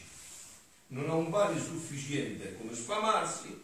Non 0.88 1.08
ha 1.08 1.14
un 1.14 1.30
pane 1.30 1.60
sufficiente 1.60 2.56
come 2.56 2.74
sfamarsi, 2.74 3.62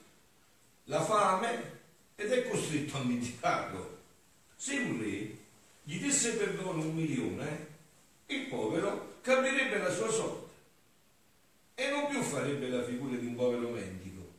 la 0.85 1.03
fame 1.03 1.81
ed 2.15 2.31
è 2.31 2.49
costretto 2.49 2.97
a 2.97 3.03
mendicarlo. 3.03 3.99
Se 4.55 4.77
un 4.77 5.01
re 5.01 5.37
gli 5.83 5.99
desse 5.99 6.35
perdono 6.35 6.83
un 6.83 6.95
milione, 6.95 7.67
il 8.27 8.47
povero 8.47 9.16
cambierebbe 9.27 9.79
la 9.79 9.91
sua 9.91 10.09
sorte 10.09 10.55
e 11.75 11.91
non 11.91 12.07
più 12.07 12.23
farebbe 12.23 12.69
la 12.69 12.85
figura 12.85 13.17
di 13.17 13.27
un 13.27 13.35
povero 13.35 13.71
mendico, 13.71 14.33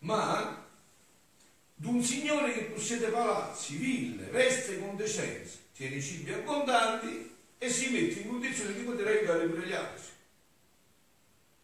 ma 0.00 0.66
di 1.74 1.86
un 1.86 2.02
signore 2.02 2.54
che 2.54 2.62
possiede 2.62 3.08
palazzi, 3.08 3.76
ville, 3.76 4.24
veste 4.30 4.80
con 4.80 4.96
decenza, 4.96 5.58
tiene 5.74 6.00
cibi 6.00 6.32
abbondanti 6.32 7.30
e 7.58 7.70
si 7.70 7.90
mette 7.90 8.20
in 8.20 8.28
condizione 8.28 8.72
di 8.72 8.84
poter 8.84 9.06
aiutare 9.06 9.46
gli 9.46 9.72
altri. 9.72 10.14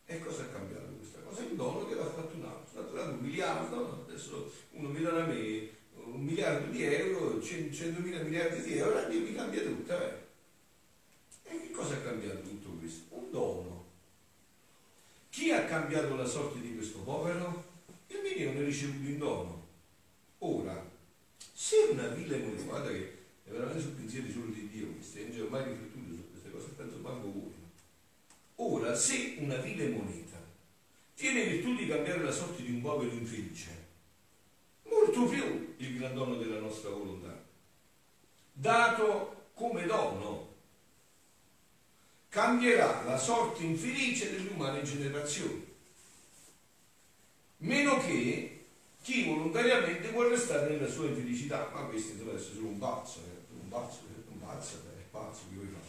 E 0.04 0.18
cosa 0.18 0.42
è 0.42 0.52
cambiato 0.52 0.92
questa 0.98 1.20
cosa? 1.20 1.40
Il 1.40 1.56
dono 1.56 1.88
che 1.88 1.94
l'ha 1.94 2.04
fatto 2.04 2.36
un 2.36 2.44
altro, 2.44 2.80
ha 2.80 2.82
dato 2.82 3.12
un 3.12 3.18
miliardo, 3.20 4.04
adesso 4.06 4.52
uno 4.72 4.88
mi 4.90 5.00
dà 5.00 5.22
a 5.22 5.24
me 5.24 5.70
un 6.04 6.22
miliardo 6.22 6.70
di 6.70 6.84
euro, 6.84 7.38
100.000 7.38 8.22
miliardi 8.22 8.62
di 8.62 8.76
euro, 8.76 9.08
e 9.08 9.14
mi 9.14 9.34
cambia 9.34 9.62
tutto. 9.62 10.02
Eh? 10.02 10.20
E 11.44 11.60
che 11.60 11.70
cosa 11.70 11.94
ha 11.94 12.00
cambiato 12.00 12.40
tutto 12.42 12.70
questo? 12.78 13.04
Un 13.10 13.30
dono. 13.30 13.84
Chi 15.28 15.50
ha 15.50 15.61
cambiato 15.72 16.14
la 16.16 16.26
sorte 16.26 16.60
di 16.60 16.74
questo 16.74 16.98
povero? 16.98 17.64
Il 18.08 18.20
milione 18.22 18.62
ricevuto 18.62 19.08
in 19.08 19.16
dono. 19.16 19.66
Ora, 20.40 20.86
se 21.50 21.88
una 21.90 22.08
vile 22.08 22.36
moneta, 22.36 22.64
guarda 22.64 22.90
che 22.90 23.18
è 23.44 23.50
veramente 23.50 23.80
sul 23.80 23.92
pensiero 23.92 24.30
solo 24.30 24.52
di 24.52 24.68
Dio, 24.68 24.88
questi 24.88 25.32
non 25.32 25.46
ho 25.46 25.48
mai 25.48 25.64
riflettuto 25.64 26.14
su 26.14 26.30
queste 26.30 26.50
cose, 26.50 26.66
penso 26.76 26.98
manco 26.98 27.32
voi. 27.32 27.54
Ora, 28.56 28.94
se 28.94 29.36
una 29.38 29.56
vile 29.56 29.88
moneta 29.88 30.36
tiene 31.14 31.46
virtù 31.46 31.74
di 31.74 31.86
cambiare 31.86 32.22
la 32.22 32.32
sorte 32.32 32.62
di 32.62 32.72
un 32.72 32.82
povero 32.82 33.10
infelice, 33.10 33.70
molto 34.82 35.24
più 35.24 35.74
il 35.78 35.96
gran 35.96 36.12
dono 36.12 36.36
della 36.36 36.58
nostra 36.58 36.90
volontà, 36.90 37.42
dato 38.52 39.46
come 39.54 39.86
dono, 39.86 40.51
cambierà 42.32 43.02
la 43.04 43.18
sorte 43.18 43.62
infelice 43.62 44.30
delle 44.30 44.48
umane 44.54 44.82
generazioni, 44.84 45.66
meno 47.58 47.98
che 47.98 48.64
chi 49.02 49.26
volontariamente 49.26 50.08
vuole 50.08 50.30
restare 50.30 50.70
nella 50.70 50.88
sua 50.88 51.08
infelicità, 51.08 51.68
ma 51.74 51.82
questo 51.82 52.14
deve 52.14 52.36
essere 52.36 52.54
solo 52.54 52.68
un 52.68 52.78
pazzo, 52.78 53.18
eh? 53.18 53.52
un 53.60 53.68
pazzo, 53.68 53.98
un 54.30 54.40
pazzo, 54.40 54.76
è 54.76 55.02
pazzo 55.10 55.40
che 55.50 55.56
vuoi 55.56 55.66
fare. 55.66 55.84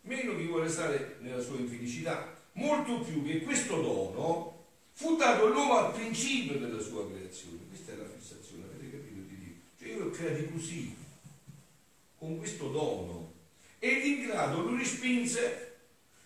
Meno 0.00 0.34
chi 0.34 0.46
vuole 0.46 0.66
stare 0.70 1.18
nella 1.20 1.42
sua 1.42 1.58
infelicità, 1.58 2.34
molto 2.52 3.00
più 3.00 3.22
che 3.22 3.42
questo 3.42 3.82
dono 3.82 4.64
fu 4.94 5.16
dato 5.16 5.44
all'uomo 5.44 5.76
al 5.76 5.92
principio 5.92 6.58
della 6.58 6.80
sua 6.80 7.06
creazione. 7.06 7.58
Questa 7.68 7.92
è 7.92 7.96
la 7.96 8.08
fissazione, 8.08 8.64
avete 8.64 8.92
capito 8.92 9.20
di 9.28 9.36
Dio? 9.36 9.54
Cioè 9.78 9.88
io 9.88 10.04
l'ho 10.04 10.10
creato 10.10 10.42
così, 10.52 10.96
con 12.16 12.38
questo 12.38 12.70
dono, 12.70 13.29
ed 13.80 14.04
in 14.04 14.26
grado 14.26 14.60
lo 14.60 14.76
respinse 14.76 15.78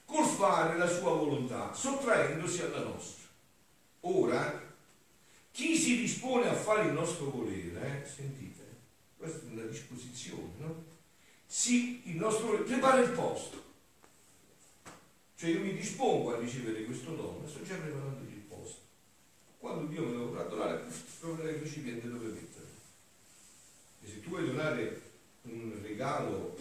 col 0.04 0.26
fare 0.26 0.76
la 0.76 0.88
sua 0.88 1.12
volontà, 1.12 1.72
sottraendosi 1.72 2.62
alla 2.62 2.82
nostra. 2.82 3.28
Ora, 4.00 4.62
chi 5.52 5.76
si 5.76 5.96
dispone 5.96 6.48
a 6.48 6.54
fare 6.54 6.88
il 6.88 6.92
nostro 6.92 7.30
volere, 7.30 8.02
eh, 8.02 8.06
sentite, 8.06 8.62
questa 9.16 9.46
è 9.46 9.52
una 9.52 9.62
disposizione, 9.62 10.50
no? 10.58 10.84
Si, 11.46 12.02
il 12.10 12.16
nostro 12.16 12.46
volere, 12.46 12.64
prepara 12.64 13.00
il 13.00 13.10
posto. 13.10 13.62
Cioè 15.36 15.50
io 15.50 15.60
mi 15.60 15.74
dispongo 15.74 16.34
a 16.34 16.38
ricevere 16.38 16.84
questo 16.84 17.14
dono, 17.14 17.46
sto 17.48 17.62
già 17.62 17.76
preparando 17.76 18.28
il 18.28 18.42
posto. 18.48 18.80
Quando 19.58 19.86
Dio 19.86 20.04
me 20.04 20.12
lo 20.12 20.26
vorrà 20.30 20.42
donare, 20.42 20.84
troverà 21.20 21.50
il 21.50 21.60
recipiente 21.60 22.08
dove 22.08 22.26
mettere. 22.26 22.66
E 24.02 24.08
se 24.08 24.20
tu 24.20 24.30
vuoi 24.30 24.46
donare 24.46 25.00
un 25.42 25.78
regalo 25.82 26.56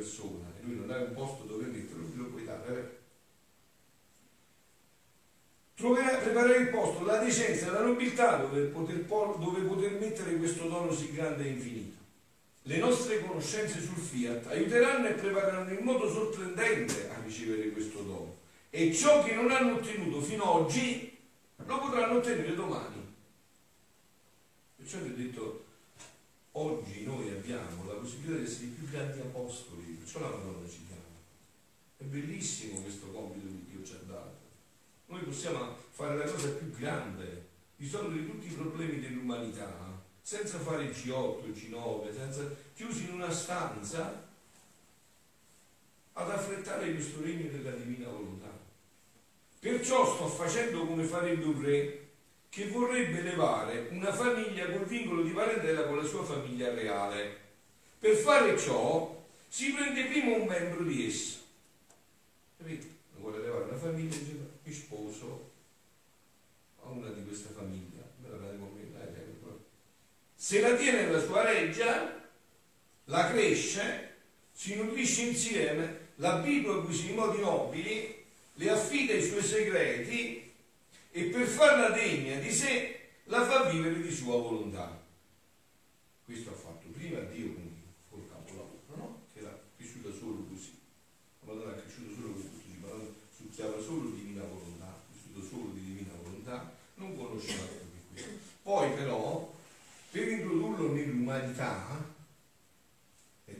persona 0.00 0.46
e 0.58 0.64
lui 0.64 0.76
non 0.76 0.90
ha 0.90 0.96
un 0.96 1.12
posto 1.14 1.44
dove 1.44 1.66
metterlo, 1.66 2.08
lo 2.14 2.24
puoi 2.24 2.44
dare. 2.44 2.98
Troverà, 5.74 6.16
preparare 6.18 6.56
il 6.56 6.68
posto, 6.68 7.04
la 7.04 7.18
decenza 7.18 7.70
la 7.70 7.82
nobiltà 7.82 8.36
dove 8.36 8.64
poter, 8.64 9.04
dove 9.04 9.60
poter 9.62 9.92
mettere 9.98 10.36
questo 10.36 10.68
dono 10.68 10.92
sì 10.92 11.12
grande 11.12 11.44
e 11.44 11.48
infinito. 11.50 11.98
Le 12.62 12.76
nostre 12.78 13.24
conoscenze 13.24 13.80
sul 13.80 13.96
fiat 13.96 14.46
aiuteranno 14.48 15.08
e 15.08 15.12
prepareranno 15.12 15.72
in 15.72 15.84
modo 15.84 16.10
sorprendente 16.10 17.08
a 17.10 17.20
ricevere 17.22 17.70
questo 17.70 18.00
dono. 18.00 18.36
E 18.68 18.92
ciò 18.94 19.22
che 19.24 19.34
non 19.34 19.50
hanno 19.50 19.76
ottenuto 19.76 20.20
fino 20.20 20.42
ad 20.42 20.60
oggi 20.60 21.18
lo 21.56 21.78
potranno 21.78 22.18
ottenere 22.18 22.54
domani. 22.54 23.08
Perciò 24.76 24.98
vi 24.98 25.10
ho 25.10 25.16
detto, 25.16 25.64
oggi 26.52 27.04
noi 27.04 27.30
abbiamo 27.30 27.84
la 27.86 27.94
possibilità 27.94 28.38
di 28.38 28.44
essere 28.44 28.66
i 28.66 28.70
più 28.70 28.88
grandi 28.88 29.20
apostoli, 29.20 29.82
perciò 29.84 30.20
la 30.20 30.36
Madonna 30.36 30.68
ci 30.68 30.86
chiama. 30.86 31.02
È 31.96 32.04
bellissimo 32.04 32.80
questo 32.80 33.06
compito 33.08 33.46
che 33.46 33.70
Dio 33.70 33.84
ci 33.84 33.92
ha 33.94 34.04
dato. 34.06 34.38
Noi 35.06 35.22
possiamo 35.22 35.76
fare 35.90 36.16
la 36.16 36.30
cosa 36.30 36.48
più 36.50 36.70
grande, 36.70 37.48
risolvere 37.76 38.26
tutti 38.26 38.46
i 38.46 38.54
problemi 38.54 39.00
dell'umanità 39.00 39.98
senza 40.22 40.58
fare 40.58 40.84
il 40.84 40.90
G8, 40.90 41.46
il 41.46 41.52
G9, 41.52 42.14
senza, 42.14 42.48
chiusi 42.74 43.04
in 43.04 43.14
una 43.14 43.32
stanza 43.32 44.28
ad 46.12 46.30
affrettare 46.30 46.92
questo 46.92 47.22
regno 47.22 47.50
della 47.50 47.72
divina 47.72 48.08
volontà. 48.08 48.56
Perciò 49.58 50.14
sto 50.14 50.28
facendo 50.28 50.86
come 50.86 51.04
farebbe 51.04 51.44
un 51.44 51.60
re 51.62 52.09
che 52.50 52.68
vorrebbe 52.68 53.22
levare 53.22 53.88
una 53.92 54.12
famiglia 54.12 54.70
col 54.70 54.84
vincolo 54.84 55.22
di 55.22 55.30
parentela 55.30 55.84
con 55.84 55.96
la 55.96 56.04
sua 56.04 56.24
famiglia 56.24 56.74
reale. 56.74 57.38
Per 57.98 58.16
fare 58.16 58.58
ciò 58.58 59.24
si 59.48 59.72
prende 59.72 60.04
prima 60.04 60.36
un 60.36 60.46
membro 60.46 60.84
di 60.84 61.06
essa. 61.06 61.38
Capite? 62.58 62.98
Vuole 63.16 63.38
levare 63.38 63.64
una 63.64 63.76
famiglia 63.78 64.14
e 64.14 64.18
dice 64.18 64.38
mi 64.64 64.72
sposo 64.72 65.50
a 66.82 66.88
una 66.88 67.08
di 67.08 67.24
queste 67.24 67.48
famiglie. 67.54 67.90
Se 70.50 70.60
la 70.60 70.74
tiene 70.74 71.02
nella 71.02 71.22
sua 71.22 71.44
reggia, 71.44 72.12
la 73.04 73.30
cresce, 73.30 74.14
si 74.52 74.74
nutrisce 74.74 75.22
insieme, 75.22 76.08
l'abitua 76.16 76.82
a 76.82 76.92
i 76.92 77.12
modi 77.12 77.40
nobili, 77.40 78.24
le 78.54 78.70
affida 78.70 79.12
i 79.12 79.22
suoi 79.22 79.44
segreti 79.44 80.39
e 81.10 81.24
per 81.24 81.46
farla 81.46 81.90
degna 81.90 82.38
di 82.38 82.50
sé 82.50 82.98
la 83.24 83.44
fa 83.44 83.68
vivere 83.68 84.00
di 84.00 84.10
sua 84.10 84.36
volontà. 84.36 85.02
Questo 86.24 86.50
ha 86.50 86.54
fatto 86.54 86.88
prima 86.88 87.20
Dio 87.20 87.54
con 87.54 87.68
col 88.08 88.28
capolavoro, 88.28 88.96
no? 88.96 89.22
Che 89.32 89.40
era 89.40 89.58
cresciuta 89.76 90.10
solo 90.12 90.44
così. 90.48 90.78
La 91.40 91.52
Madonna 91.52 91.76
è 91.76 91.80
cresciuta 91.80 92.14
solo 92.14 92.32
così, 92.34 92.48
tutti 92.50 92.70
ci 92.70 93.42
succhiava 93.42 93.80
solo 93.80 94.10
divina 94.10 94.42
volontà, 94.44 95.02
cresciuto 95.10 95.46
solo 95.46 95.70
di 95.72 95.80
divina 95.80 96.12
volontà, 96.22 96.72
non 96.94 97.16
conosceva 97.16 97.62
altro 97.62 97.88
questo. 98.12 98.30
Poi 98.62 98.92
però, 98.92 99.52
per 100.10 100.28
introdurlo 100.28 100.92
nell'umanità, 100.92 102.18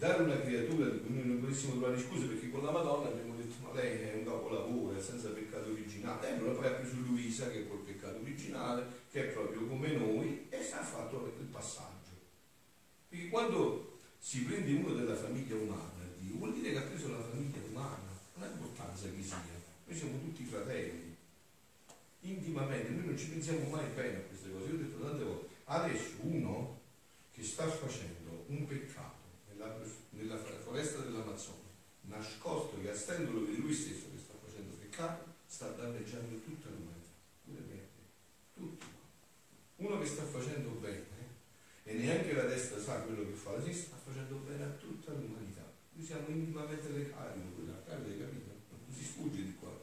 dare 0.01 0.23
una 0.23 0.41
creatura 0.41 0.89
di 0.89 1.01
cui 1.01 1.15
noi 1.15 1.27
non 1.27 1.41
potessimo 1.41 1.73
trovare 1.73 2.01
scuse 2.01 2.25
perché 2.25 2.49
con 2.49 2.65
la 2.65 2.71
Madonna 2.71 3.11
abbiamo 3.11 3.37
detto 3.37 3.57
ma 3.61 3.75
lei 3.75 4.01
è 4.01 4.15
un 4.15 4.25
capolavoro, 4.25 4.97
è 4.97 5.01
senza 5.03 5.29
peccato 5.29 5.71
originale. 5.73 6.27
E 6.27 6.33
allora 6.33 6.53
poi 6.53 6.67
ha 6.69 6.71
preso 6.71 6.95
Luisa 7.07 7.51
che 7.51 7.59
è 7.59 7.69
col 7.69 7.81
peccato 7.81 8.19
originale, 8.19 8.87
che 9.13 9.29
è 9.29 9.30
proprio 9.41 9.67
come 9.67 9.93
noi, 9.93 10.47
e 10.49 10.57
ha 10.57 10.83
fatto 10.83 11.35
il 11.39 11.47
passaggio. 11.47 11.99
Perché 13.09 13.29
quando 13.29 13.99
si 14.19 14.43
prende 14.43 14.73
uno 14.75 14.95
della 14.95 15.17
famiglia 15.17 15.57
umana, 15.57 16.05
Dio, 16.19 16.37
vuol 16.37 16.53
dire 16.53 16.73
che 16.73 16.79
ha 16.79 16.83
preso 16.83 17.09
la 17.09 17.23
famiglia 17.23 17.59
umana, 17.69 18.09
non 18.35 18.49
ha 18.49 18.53
importanza 18.53 19.09
chi 19.09 19.23
sia, 19.23 19.43
noi 19.87 19.97
siamo 19.97 20.21
tutti 20.21 20.45
fratelli, 20.45 21.17
intimamente, 22.21 22.91
noi 22.91 23.07
non 23.07 23.19
ci 23.19 23.29
pensiamo 23.29 23.69
mai 23.71 23.87
bene 23.95 24.19
a 24.19 24.21
queste 24.21 24.51
cose. 24.53 24.69
Io 24.69 24.75
ho 24.75 24.79
detto 24.79 25.03
tante 25.03 25.25
volte, 25.25 25.55
adesso 25.65 26.11
uno 26.21 26.79
che 27.33 27.43
sta 27.43 27.67
facendo 27.67 28.45
un 28.49 28.67
peccato 28.67 29.25
nella, 29.49 29.75
nella 30.11 30.37
foresta 30.37 30.99
dell'Amazzonia, 30.99 31.71
nascosto, 32.03 32.81
che 32.81 32.91
astendolo 32.91 33.45
di 33.47 33.57
lui 33.57 33.73
stesso 33.73 34.05
che 34.13 34.19
sta 34.19 34.35
facendo 34.45 34.75
peccato, 34.77 35.25
sta 35.47 35.71
danneggiando 35.71 36.41
tutta 36.45 36.69
l'umanità, 36.69 37.11
pure 37.45 37.61
me, 37.69 37.79
tutti. 38.55 38.87
Uno 39.77 39.99
che 39.99 40.07
sta 40.07 40.25
facendo 40.25 40.69
bene 40.73 41.09
e 41.85 41.95
neanche 41.95 42.33
la 42.35 42.45
destra 42.45 42.81
sa 42.81 43.01
quello 43.01 43.27
che 43.27 43.35
fa 43.35 43.53
la 43.53 43.63
sinistra, 43.63 43.97
sta 43.97 44.11
facendo 44.11 44.37
bene 44.47 44.63
a 44.63 44.69
tutta 44.69 45.13
l'umanità. 45.13 45.67
Noi 45.93 46.07
siamo 46.07 46.29
intimamente 46.29 46.89
legati 46.91 47.41
con 47.41 47.55
quella 47.57 47.83
carne, 47.85 48.17
capito? 48.17 48.53
Non 48.71 48.97
si 48.97 49.05
sfugge 49.05 49.43
di 49.43 49.57
qua. 49.59 49.77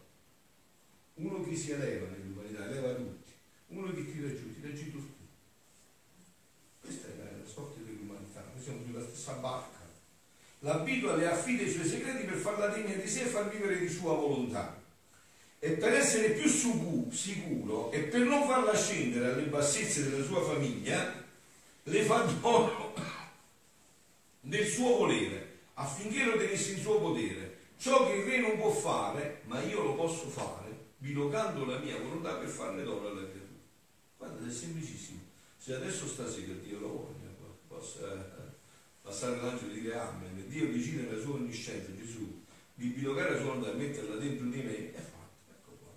Uno 1.15 1.43
che 1.43 1.55
si 1.55 1.71
eleva 1.71 2.07
nell'umanità, 2.07 2.65
eleva 2.65 2.93
tutti. 2.93 3.31
Uno 3.67 3.91
che 3.91 4.11
tira 4.11 4.33
giù, 4.33 4.53
tira 4.53 4.73
giù 4.73 4.91
tutti. 4.91 5.25
Questa 6.79 7.07
è 7.07 7.15
la 7.17 7.45
sorte 7.45 7.83
dell'umanità, 7.83 8.45
noi 8.53 8.63
siamo 8.63 8.83
sulla 8.85 9.03
stessa 9.03 9.33
barca. 9.33 9.75
L'abito 10.59 11.15
le 11.15 11.27
affida 11.27 11.63
i 11.63 11.71
suoi 11.71 11.85
segreti 11.85 12.25
per 12.25 12.37
e 13.21 13.25
far 13.25 13.49
vivere 13.49 13.79
di 13.79 13.89
sua 13.89 14.13
volontà. 14.13 14.81
E 15.59 15.71
per 15.71 15.93
essere 15.93 16.31
più 16.31 16.49
sicuro 16.49 17.91
e 17.91 18.01
per 18.01 18.21
non 18.21 18.47
farla 18.47 18.75
scendere 18.75 19.33
alle 19.33 19.43
bassezze 19.43 20.09
della 20.09 20.23
sua 20.23 20.43
famiglia, 20.43 21.25
le 21.83 22.03
fa 22.03 22.21
dono 22.39 22.93
del 24.41 24.65
suo 24.67 24.97
volere 24.97 25.55
affinché 25.75 26.23
lo 26.25 26.37
tenesse 26.37 26.73
in 26.73 26.79
suo 26.79 26.99
potere. 26.99 27.55
Ciò 27.77 28.07
che 28.07 28.13
il 28.13 28.25
re 28.25 28.39
non 28.39 28.57
può 28.57 28.71
fare, 28.71 29.41
ma 29.45 29.61
io 29.61 29.83
lo 29.83 29.95
posso 29.95 30.27
fare, 30.27 30.75
bilocando 30.97 31.65
la 31.65 31.77
mia 31.77 31.97
volontà 31.97 32.33
per 32.35 32.49
farne 32.49 32.83
dono 32.83 33.07
alla 33.07 33.21
creatura. 33.21 33.45
Guarda, 34.17 34.47
è 34.47 34.51
semplicissimo. 34.51 35.19
Se 35.57 35.75
adesso 35.75 36.07
stasera 36.07 36.53
Dio 36.63 36.79
lo 36.79 36.87
voglia, 36.87 37.27
possa 37.67 38.13
eh, 38.13 38.55
passare 39.01 39.37
l'angelo 39.37 39.73
e 39.73 39.81
dire 39.81 39.99
Amen, 39.99 40.45
Dio 40.47 40.71
decide 40.71 41.03
nella 41.03 41.21
sua 41.21 41.35
onniscienza, 41.35 41.95
Gesù, 41.95 42.43
di 42.77 42.89
bilocare 42.89 43.31
la 43.31 43.37
sua 43.37 43.45
volontà 43.45 43.71
e 43.71 43.73
metterla 43.73 44.15
dentro 44.17 44.45
di 44.45 44.61
me, 44.61 44.93
è 44.93 44.99
fatto, 44.99 45.49
ecco 45.49 45.77
qua. 45.81 45.91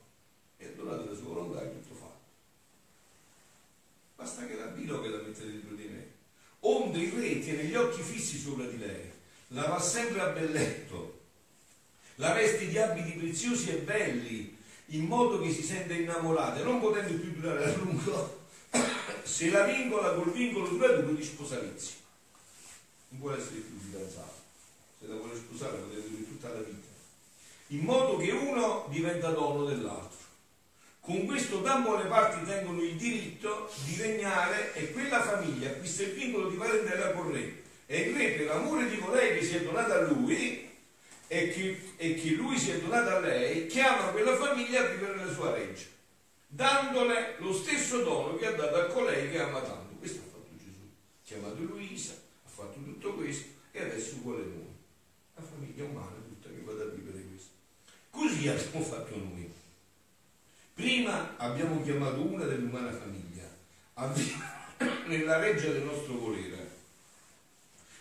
E 0.56 0.74
donate 0.74 1.10
la 1.10 1.14
sua 1.14 1.28
volontà 1.28 1.62
è 1.62 1.70
tutto 1.70 1.94
fatto. 1.94 2.20
Basta 4.16 4.46
che 4.46 4.56
la 4.56 4.66
biloca 4.66 5.10
la 5.10 5.18
mette 5.18 5.44
dentro 5.44 5.74
di 5.74 5.84
me. 5.84 6.08
Onde 6.60 6.98
il 6.98 7.12
re 7.12 7.40
tiene 7.40 7.64
gli 7.64 7.74
occhi 7.74 8.00
fissi 8.00 8.38
sopra 8.38 8.64
di 8.64 8.78
lei, 8.78 9.10
la 9.48 9.66
va 9.66 9.78
sempre 9.78 10.20
a 10.20 10.28
belletto, 10.28 11.20
la 12.14 12.32
veste 12.32 12.66
di 12.66 12.78
abiti 12.78 13.12
preziosi 13.12 13.70
e 13.70 13.76
belli, 13.76 14.56
in 14.86 15.04
modo 15.04 15.38
che 15.38 15.52
si 15.52 15.62
senta 15.62 15.92
innamorata, 15.92 16.62
non 16.62 16.80
potendo 16.80 17.12
più 17.20 17.32
durare 17.32 17.64
a 17.64 17.76
lungo, 17.76 18.46
se 19.22 19.50
la 19.50 19.64
vincola 19.64 20.14
col 20.14 20.32
vincolo 20.32 20.68
duraturo 20.68 21.12
di 21.12 21.22
sposalizio. 21.22 21.98
Non 23.10 23.20
può 23.20 23.32
essere 23.32 23.56
più 23.56 23.78
fidanzato. 23.78 24.40
Se 25.00 25.06
la 25.06 25.14
vuole 25.14 25.34
sposare 25.34 25.78
potete 25.78 26.08
durare 26.08 26.26
tutta 26.26 26.48
la 26.50 26.60
vita. 26.60 26.88
In 27.68 27.80
modo 27.80 28.18
che 28.18 28.30
uno 28.32 28.86
diventa 28.90 29.30
dono 29.30 29.64
dell'altro. 29.64 30.18
Con 31.00 31.24
questo 31.24 31.64
ambo 31.64 31.96
le 31.96 32.04
parti 32.04 32.44
tengono 32.44 32.82
il 32.82 32.96
diritto 32.96 33.72
di 33.86 33.96
regnare 33.96 34.74
e 34.74 34.92
quella 34.92 35.22
famiglia 35.22 35.70
acquista 35.70 36.02
il 36.02 36.12
vincolo 36.12 36.50
di 36.50 36.56
parentela 36.56 37.12
con 37.12 37.32
re. 37.32 37.62
E 37.86 38.00
il 38.00 38.14
re, 38.14 38.32
per 38.32 38.50
amore 38.50 38.90
di 38.90 38.98
colei 38.98 39.38
che 39.38 39.44
si 39.44 39.56
è 39.56 39.62
donata 39.62 39.94
a 39.94 40.02
lui, 40.02 40.68
e 41.32 41.48
che, 41.48 41.80
e 41.96 42.14
che 42.14 42.30
lui 42.30 42.58
si 42.58 42.72
è 42.72 42.80
donato 42.80 43.08
a 43.08 43.20
lei, 43.20 43.66
chiama 43.68 44.10
quella 44.10 44.36
famiglia 44.36 44.80
a 44.82 44.88
vivere 44.88 45.16
nella 45.16 45.32
sua 45.32 45.54
reggia, 45.54 45.86
dandole 46.46 47.36
lo 47.38 47.54
stesso 47.54 48.02
dono 48.02 48.36
che 48.36 48.46
ha 48.46 48.52
dato 48.52 48.76
a 48.76 48.84
colei 48.86 49.30
che 49.30 49.40
ama 49.40 49.60
tanto. 49.60 49.94
Questo 49.98 50.18
ha 50.18 50.30
fatto 50.30 50.50
Gesù. 50.58 50.80
Ha 50.82 51.24
chiamato 51.24 51.62
Luisa, 51.62 52.12
ha 52.12 52.48
fatto 52.48 52.80
tutto 52.82 53.14
questo 53.14 53.46
e 53.70 53.80
adesso 53.80 54.16
vuole 54.22 54.42
noi. 54.42 54.69
La 55.40 55.46
famiglia 55.46 55.84
umana 55.84 56.16
tutta 56.28 56.50
che 56.50 56.60
vada 56.62 56.82
a 56.82 56.88
vivere 56.88 57.24
questo. 57.24 57.54
Così 58.10 58.46
abbiamo 58.46 58.84
fatto 58.84 59.16
noi. 59.16 59.50
Prima 60.74 61.38
abbiamo 61.38 61.82
chiamato 61.82 62.20
una 62.20 62.44
dell'umana 62.44 62.92
famiglia 62.92 63.48
nella 65.06 65.38
reggia 65.38 65.70
del 65.70 65.82
nostro 65.82 66.18
volere 66.18 66.78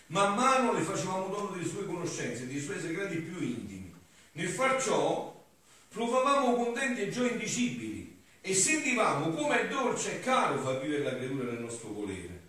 Man 0.08 0.34
mano 0.34 0.72
le 0.72 0.80
facevamo 0.80 1.28
dono 1.28 1.50
delle 1.50 1.66
sue 1.66 1.86
conoscenze, 1.86 2.46
dei 2.46 2.60
suoi 2.60 2.80
segreti 2.80 3.16
più 3.18 3.40
intimi. 3.40 3.94
Nel 4.32 4.48
far 4.48 4.82
ciò 4.82 5.42
provavamo 5.88 6.56
contenti 6.56 7.02
e 7.02 7.10
gioie 7.10 7.30
indicibili 7.30 8.22
e 8.40 8.54
sentivamo 8.54 9.30
come 9.30 9.62
è 9.62 9.68
dolce 9.68 10.16
e 10.16 10.20
caro 10.20 10.60
far 10.60 10.80
vivere 10.80 11.04
la 11.04 11.16
creatura 11.16 11.44
nel 11.44 11.60
nostro 11.60 11.90
volere. 11.90 12.39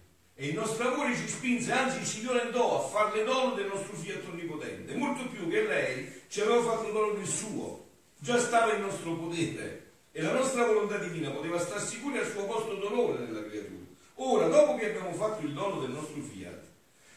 E 0.41 0.47
il 0.47 0.55
nostro 0.55 0.91
amore 0.91 1.15
ci 1.15 1.27
spinse, 1.27 1.71
anzi 1.71 2.03
ci 2.03 2.21
violentò 2.21 2.83
a 2.83 2.89
farle 2.89 3.23
dono 3.23 3.53
del 3.53 3.67
nostro 3.67 3.95
fiat 3.95 4.25
onnipotente, 4.27 4.95
molto 4.95 5.27
più 5.27 5.47
che 5.47 5.67
lei 5.67 6.11
ci 6.29 6.41
aveva 6.41 6.63
fatto 6.63 6.91
dono 6.91 7.13
del 7.13 7.27
suo. 7.27 7.89
Già 8.17 8.39
stava 8.39 8.73
in 8.73 8.81
nostro 8.81 9.13
potere 9.17 9.91
e 10.11 10.19
la 10.19 10.33
nostra 10.33 10.65
volontà 10.65 10.97
divina 10.97 11.29
poteva 11.29 11.59
star 11.59 11.79
sicuri 11.79 12.17
al 12.17 12.25
suo 12.25 12.45
posto 12.45 12.73
d'onore 12.73 13.19
nella 13.19 13.43
creatura. 13.43 13.85
Ora, 14.15 14.47
dopo 14.47 14.77
che 14.77 14.87
abbiamo 14.87 15.13
fatto 15.13 15.45
il 15.45 15.53
dono 15.53 15.79
del 15.79 15.91
nostro 15.91 16.19
fiat, 16.19 16.63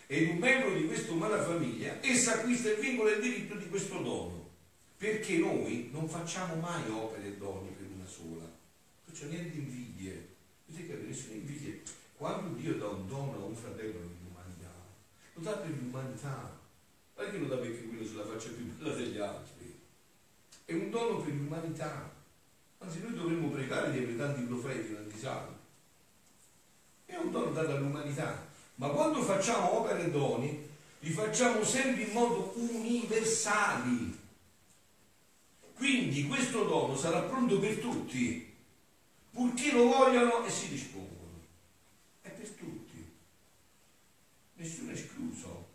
ed 0.06 0.28
un 0.28 0.36
membro 0.36 0.74
di 0.74 0.86
questa 0.86 1.12
umana 1.12 1.42
famiglia, 1.42 1.96
essa 2.02 2.34
acquista 2.34 2.68
il 2.68 2.76
vincolo 2.76 3.08
e 3.08 3.14
il 3.14 3.22
diritto 3.22 3.54
di 3.54 3.70
questo 3.70 4.00
dono, 4.00 4.50
perché 4.98 5.38
noi 5.38 5.88
non 5.90 6.10
facciamo 6.10 6.56
mai 6.56 6.82
opere 6.90 7.28
e 7.28 7.36
doni 7.38 7.70
per 7.70 7.86
una 7.86 8.06
sola, 8.06 8.44
perciò 9.02 9.24
niente 9.28 9.56
invidie, 9.56 10.28
potete 10.66 10.88
capire, 10.88 11.08
nessuna 11.08 11.34
invidia. 11.36 11.72
Dio 12.64 12.74
dà 12.76 12.88
un 12.88 13.06
dono 13.06 13.32
a 13.32 13.44
un 13.44 13.54
fratello 13.54 13.98
nell'umanità, 13.98 14.72
lo 15.34 15.40
dà 15.42 15.52
per 15.52 15.70
l'umanità, 15.70 16.58
non 17.16 17.26
è 17.26 17.30
che 17.30 17.38
lo 17.38 17.46
dà 17.46 17.56
perché 17.56 17.86
quello 17.86 18.06
se 18.06 18.14
la 18.14 18.24
faccia 18.24 18.48
più 18.48 18.64
bella 18.64 18.94
degli 18.94 19.18
altri, 19.18 19.80
è 20.64 20.72
un 20.72 20.90
dono 20.90 21.20
per 21.20 21.32
l'umanità. 21.34 22.10
Anzi, 22.78 23.00
noi 23.00 23.14
dovremmo 23.14 23.50
pregare 23.50 23.92
di 23.92 23.98
avere 23.98 24.16
tanti 24.16 24.42
profeti, 24.42 24.94
tanti 24.94 25.18
salvi. 25.18 25.54
È 27.06 27.16
un 27.16 27.30
dono 27.30 27.50
dato 27.52 27.70
all'umanità 27.72 28.52
ma 28.76 28.88
quando 28.88 29.22
facciamo 29.22 29.78
opere 29.78 30.04
e 30.04 30.10
doni, 30.10 30.68
li 31.00 31.10
facciamo 31.10 31.62
sempre 31.62 32.02
in 32.02 32.12
modo 32.12 32.52
universali. 32.56 34.18
Quindi 35.74 36.26
questo 36.26 36.64
dono 36.64 36.96
sarà 36.96 37.20
pronto 37.22 37.58
per 37.60 37.78
tutti, 37.78 38.52
purché 39.30 39.72
lo 39.72 39.84
vogliano 39.84 40.44
e 40.44 40.50
si 40.50 40.68
dispongono. 40.68 41.42
È 42.22 42.30
per 42.30 42.48
tutti, 42.48 43.12
nessuno 44.54 44.90
escluso. 44.90 45.72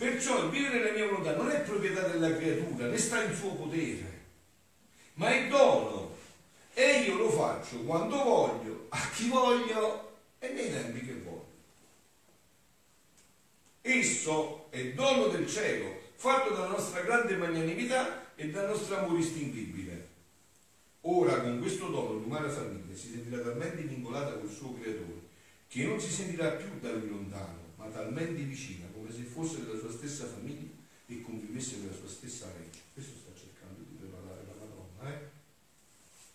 Perciò 0.00 0.44
il 0.44 0.50
vivere 0.50 0.78
nella 0.78 0.92
mia 0.92 1.04
volontà 1.08 1.36
non 1.36 1.50
è 1.50 1.60
proprietà 1.60 2.08
della 2.08 2.34
creatura, 2.34 2.86
né 2.86 2.96
sta 2.96 3.22
in 3.22 3.36
suo 3.36 3.52
potere, 3.52 4.20
ma 5.14 5.28
è 5.28 5.46
dono. 5.46 6.16
E 6.72 7.02
io 7.02 7.18
lo 7.18 7.28
faccio 7.28 7.80
quando 7.80 8.16
voglio, 8.16 8.86
a 8.88 9.10
chi 9.10 9.28
voglio 9.28 10.20
e 10.38 10.48
nei 10.54 10.70
tempi 10.70 11.04
che 11.04 11.12
voglio. 11.16 11.48
Esso 13.82 14.70
è 14.70 14.92
dono 14.92 15.26
del 15.26 15.46
cielo, 15.46 16.00
fatto 16.14 16.54
dalla 16.54 16.68
nostra 16.68 17.02
grande 17.02 17.36
magnanimità 17.36 18.34
e 18.36 18.48
dal 18.48 18.68
nostro 18.68 18.96
amore 18.96 19.20
istintivibile. 19.20 20.08
Ora 21.02 21.42
con 21.42 21.60
questo 21.60 21.88
dono 21.88 22.14
l'umana 22.14 22.48
famiglia 22.48 22.96
si 22.96 23.10
sentirà 23.10 23.42
talmente 23.42 23.82
vincolata 23.82 24.32
col 24.32 24.48
suo 24.48 24.78
creatore 24.80 25.28
che 25.68 25.84
non 25.84 26.00
si 26.00 26.10
sentirà 26.10 26.52
più 26.52 26.70
da 26.80 26.90
lui 26.90 27.10
lontano, 27.10 27.74
ma 27.76 27.84
talmente 27.88 28.40
vicina, 28.40 28.86
come 29.10 29.12
se 29.12 29.22
fosse 29.24 29.64
della 29.64 29.78
sua 29.78 29.90
stessa 29.90 30.26
famiglia 30.26 30.70
e 31.06 31.22
convivesse 31.22 31.78
nella 31.78 31.96
sua 31.96 32.08
stessa 32.08 32.46
reggia. 32.56 32.78
Questo 32.94 33.18
sta 33.18 33.34
cercando 33.34 33.82
di 33.82 33.96
preparare 33.98 34.46
la 34.46 34.54
Madonna, 34.54 35.12
eh? 35.12 35.28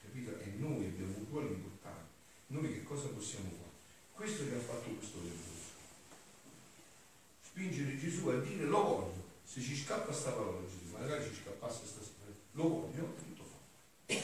Capito? 0.03 0.37
E 0.39 0.51
noi 0.57 0.85
abbiamo 0.85 1.17
un 1.17 1.25
ruolo 1.29 1.47
importante. 1.47 2.11
Noi 2.47 2.73
che 2.73 2.83
cosa 2.83 3.07
possiamo 3.07 3.47
fare? 3.49 3.71
Questo 4.11 4.43
che 4.47 4.55
ha 4.55 4.59
fatto 4.59 4.89
questo 4.89 5.17
lavoro 5.17 5.63
spingere 7.41 7.97
Gesù 7.97 8.27
a 8.27 8.39
dire 8.41 8.65
lo 8.65 8.83
voglio. 8.83 9.23
Se 9.45 9.61
ci 9.61 9.75
scappa 9.75 10.11
sta 10.11 10.31
parola 10.31 10.59
Gesù, 10.67 10.91
magari 10.91 11.23
ci 11.23 11.41
scappasse 11.41 11.85
sta 11.85 12.01
parola, 12.19 12.37
lo 12.51 12.67
voglio, 12.67 13.15
tutto 13.15 13.43
fa. 13.43 14.15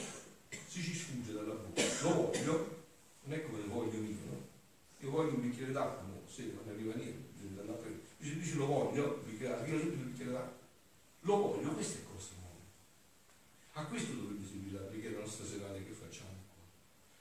Se 0.68 0.80
ci 0.82 0.94
sfugge 0.94 1.32
dalla 1.32 1.54
bocca, 1.54 1.82
lo 2.02 2.14
voglio, 2.14 2.84
non 3.24 3.38
è 3.38 3.42
come 3.42 3.62
lo 3.62 3.72
voglio 3.72 3.98
io, 4.02 4.16
no? 4.28 4.50
Io 4.98 5.10
voglio 5.10 5.34
un 5.34 5.40
bicchiere 5.40 5.72
d'acqua, 5.72 6.06
no? 6.06 6.20
se 6.28 6.52
non 6.52 6.68
arriva 6.68 6.94
niente, 6.94 7.30
Gesù 7.40 7.52
dice 8.30 8.54
lo 8.54 8.66
voglio, 8.66 9.22
create, 9.42 9.70
io 9.70 9.80
subito 9.80 10.04
vi 10.04 10.14
creerà. 10.14 10.60
Lo 11.20 11.36
voglio, 11.36 11.74
questa 11.74 11.98
è 11.98 12.02
cosa 12.04 12.30
nuova. 12.38 12.62
A 13.72 13.84
questo 13.86 14.12
dovrebbe 14.12 14.46
seguire 14.46 14.78
la 14.78 14.86
preghiera 14.86 15.18
nostra 15.18 15.44
serale 15.44 15.84
che 15.84 15.92
facciamo 15.92 16.38
qua. 16.54 16.62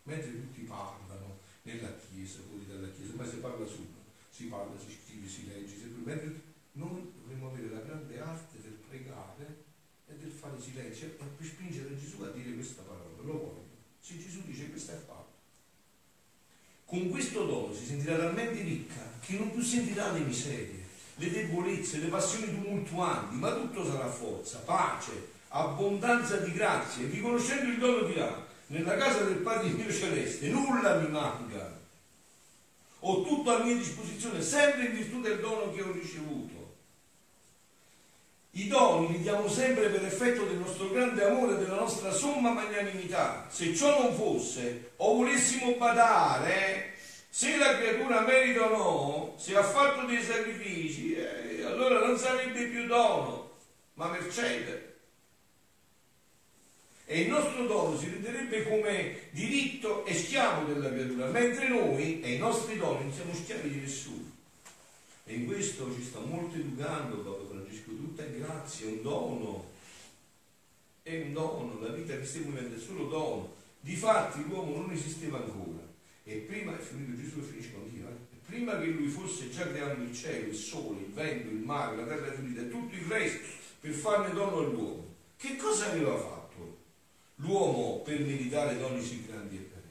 Mentre 0.03 0.31
tutti 0.31 0.61
parlano 0.61 1.39
nella 1.63 1.93
chiesa, 1.97 2.39
fuori 2.47 2.67
dalla 2.67 2.89
chiesa, 2.89 3.13
ma 3.15 3.25
si 3.25 3.37
parla 3.37 3.65
solo, 3.65 4.01
si 4.29 4.45
parla, 4.45 4.79
si 4.79 4.97
scrive, 5.01 5.27
si 5.27 5.47
legge, 5.47 5.75
si... 5.75 5.93
mentre 6.03 6.41
noi 6.73 7.11
dovremmo 7.19 7.49
avere 7.49 7.73
la 7.73 7.81
grande 7.81 8.19
arte 8.19 8.61
del 8.61 8.77
pregare 8.87 9.63
e 10.07 10.13
del 10.15 10.31
fare 10.31 10.59
silenzio 10.59 11.09
per 11.09 11.29
spingere 11.41 11.97
Gesù 11.97 12.21
a 12.21 12.29
dire 12.29 12.53
questa 12.53 12.83
parola, 12.83 13.21
lo 13.21 13.33
voglio. 13.33 13.69
Se 13.99 14.17
Gesù 14.17 14.43
dice 14.45 14.69
questo 14.69 14.91
è 14.91 14.95
fatto. 14.95 15.29
Con 16.85 17.09
questo 17.09 17.45
dono 17.45 17.73
si 17.73 17.85
sentirà 17.85 18.17
talmente 18.17 18.61
ricca 18.61 19.19
che 19.21 19.37
non 19.37 19.51
più 19.51 19.61
sentirà 19.61 20.11
le 20.11 20.19
miserie, 20.19 20.80
le 21.21 21.29
debolezze, 21.29 21.99
le 21.99 22.07
passioni 22.07 22.51
tumultuanti, 22.51 23.35
ma 23.35 23.53
tutto 23.53 23.85
sarà 23.85 24.07
forza, 24.07 24.57
pace, 24.65 25.29
abbondanza 25.49 26.37
di 26.37 26.51
grazie. 26.51 27.05
Riconoscendo 27.05 27.69
il 27.69 27.77
dono 27.77 28.01
dirà, 28.07 28.43
nella 28.67 28.97
casa 28.97 29.21
del 29.21 29.37
Padre 29.37 29.69
mio 29.69 29.91
celeste, 29.91 30.47
nulla 30.47 30.95
mi 30.95 31.09
manca. 31.09 31.79
Ho 33.01 33.23
tutto 33.23 33.55
a 33.55 33.63
mia 33.63 33.75
disposizione, 33.75 34.41
sempre 34.41 34.85
in 34.85 34.93
virtù 34.93 35.21
del 35.21 35.39
dono 35.39 35.71
che 35.71 35.83
ho 35.83 35.91
ricevuto. 35.91 36.59
I 38.53 38.67
doni 38.67 39.11
li 39.11 39.21
diamo 39.21 39.47
sempre 39.47 39.89
per 39.89 40.03
effetto 40.03 40.43
del 40.45 40.57
nostro 40.57 40.89
grande 40.89 41.23
amore 41.23 41.57
della 41.57 41.75
nostra 41.75 42.11
somma 42.11 42.51
magnanimità. 42.51 43.47
Se 43.49 43.75
ciò 43.75 44.01
non 44.01 44.13
fosse, 44.15 44.91
o 44.97 45.15
volessimo 45.15 45.75
badare, 45.77 46.90
se 47.33 47.55
la 47.55 47.77
creatura 47.77 48.21
merita 48.25 48.69
o 48.69 48.77
no, 48.77 49.35
se 49.37 49.55
ha 49.55 49.63
fatto 49.63 50.05
dei 50.05 50.21
sacrifici, 50.21 51.13
eh, 51.13 51.63
allora 51.63 52.05
non 52.05 52.17
sarebbe 52.17 52.67
più 52.67 52.85
dono, 52.87 53.51
ma 53.93 54.09
mercede. 54.09 54.97
E 57.05 57.21
il 57.21 57.29
nostro 57.29 57.65
dono 57.67 57.97
si 57.97 58.09
renderebbe 58.09 58.67
come 58.67 59.29
diritto 59.31 60.05
e 60.05 60.13
schiavo 60.13 60.73
della 60.73 60.89
creatura, 60.89 61.27
mentre 61.27 61.69
noi 61.69 62.19
e 62.19 62.33
i 62.33 62.37
nostri 62.37 62.77
doni 62.77 63.03
non 63.03 63.13
siamo 63.13 63.33
schiavi 63.33 63.69
di 63.69 63.79
nessuno. 63.79 64.29
E 65.23 65.33
in 65.33 65.45
questo 65.45 65.93
ci 65.95 66.03
sta 66.03 66.19
molto 66.19 66.57
educando 66.57 67.15
Papa 67.19 67.47
Francesco, 67.47 67.91
tutta 67.91 68.23
è 68.25 68.31
grazia, 68.31 68.87
un 68.87 69.01
dono. 69.01 69.69
È 71.01 71.15
un 71.15 71.31
dono, 71.31 71.79
la 71.79 71.93
vita 71.93 72.17
che 72.17 72.25
stiamo 72.25 72.49
vivendo 72.49 72.75
è 72.75 72.79
solo 72.79 73.05
dono. 73.05 73.53
Difatti 73.79 74.43
l'uomo 74.45 74.75
non 74.75 74.91
esisteva 74.91 75.37
ancora. 75.37 75.90
E 76.23 76.35
prima, 76.37 76.77
Gesù 76.77 77.41
finisce 77.41 77.73
con 77.73 77.89
Dio, 77.89 78.07
eh? 78.07 78.31
prima 78.45 78.77
che 78.79 78.87
lui 78.87 79.07
fosse 79.07 79.49
già 79.49 79.67
creando 79.67 80.03
il 80.03 80.13
cielo, 80.13 80.47
il 80.47 80.55
sole, 80.55 81.01
il 81.01 81.13
vento, 81.13 81.49
il 81.49 81.61
mare, 81.63 81.95
la 81.95 82.05
terra 82.05 82.31
finita 82.33 82.61
e 82.61 82.69
tutto 82.69 82.93
il 82.93 83.05
resto 83.05 83.39
per 83.79 83.91
farne 83.91 84.33
dono 84.33 84.57
all'uomo. 84.57 85.15
Che 85.37 85.55
cosa 85.55 85.89
aveva 85.89 86.17
fatto 86.17 86.77
l'uomo 87.35 88.01
per 88.01 88.19
meritare 88.19 88.77
doni 88.77 89.01
sì 89.01 89.25
grandi 89.25 89.55
e 89.55 89.59
perenne? 89.59 89.89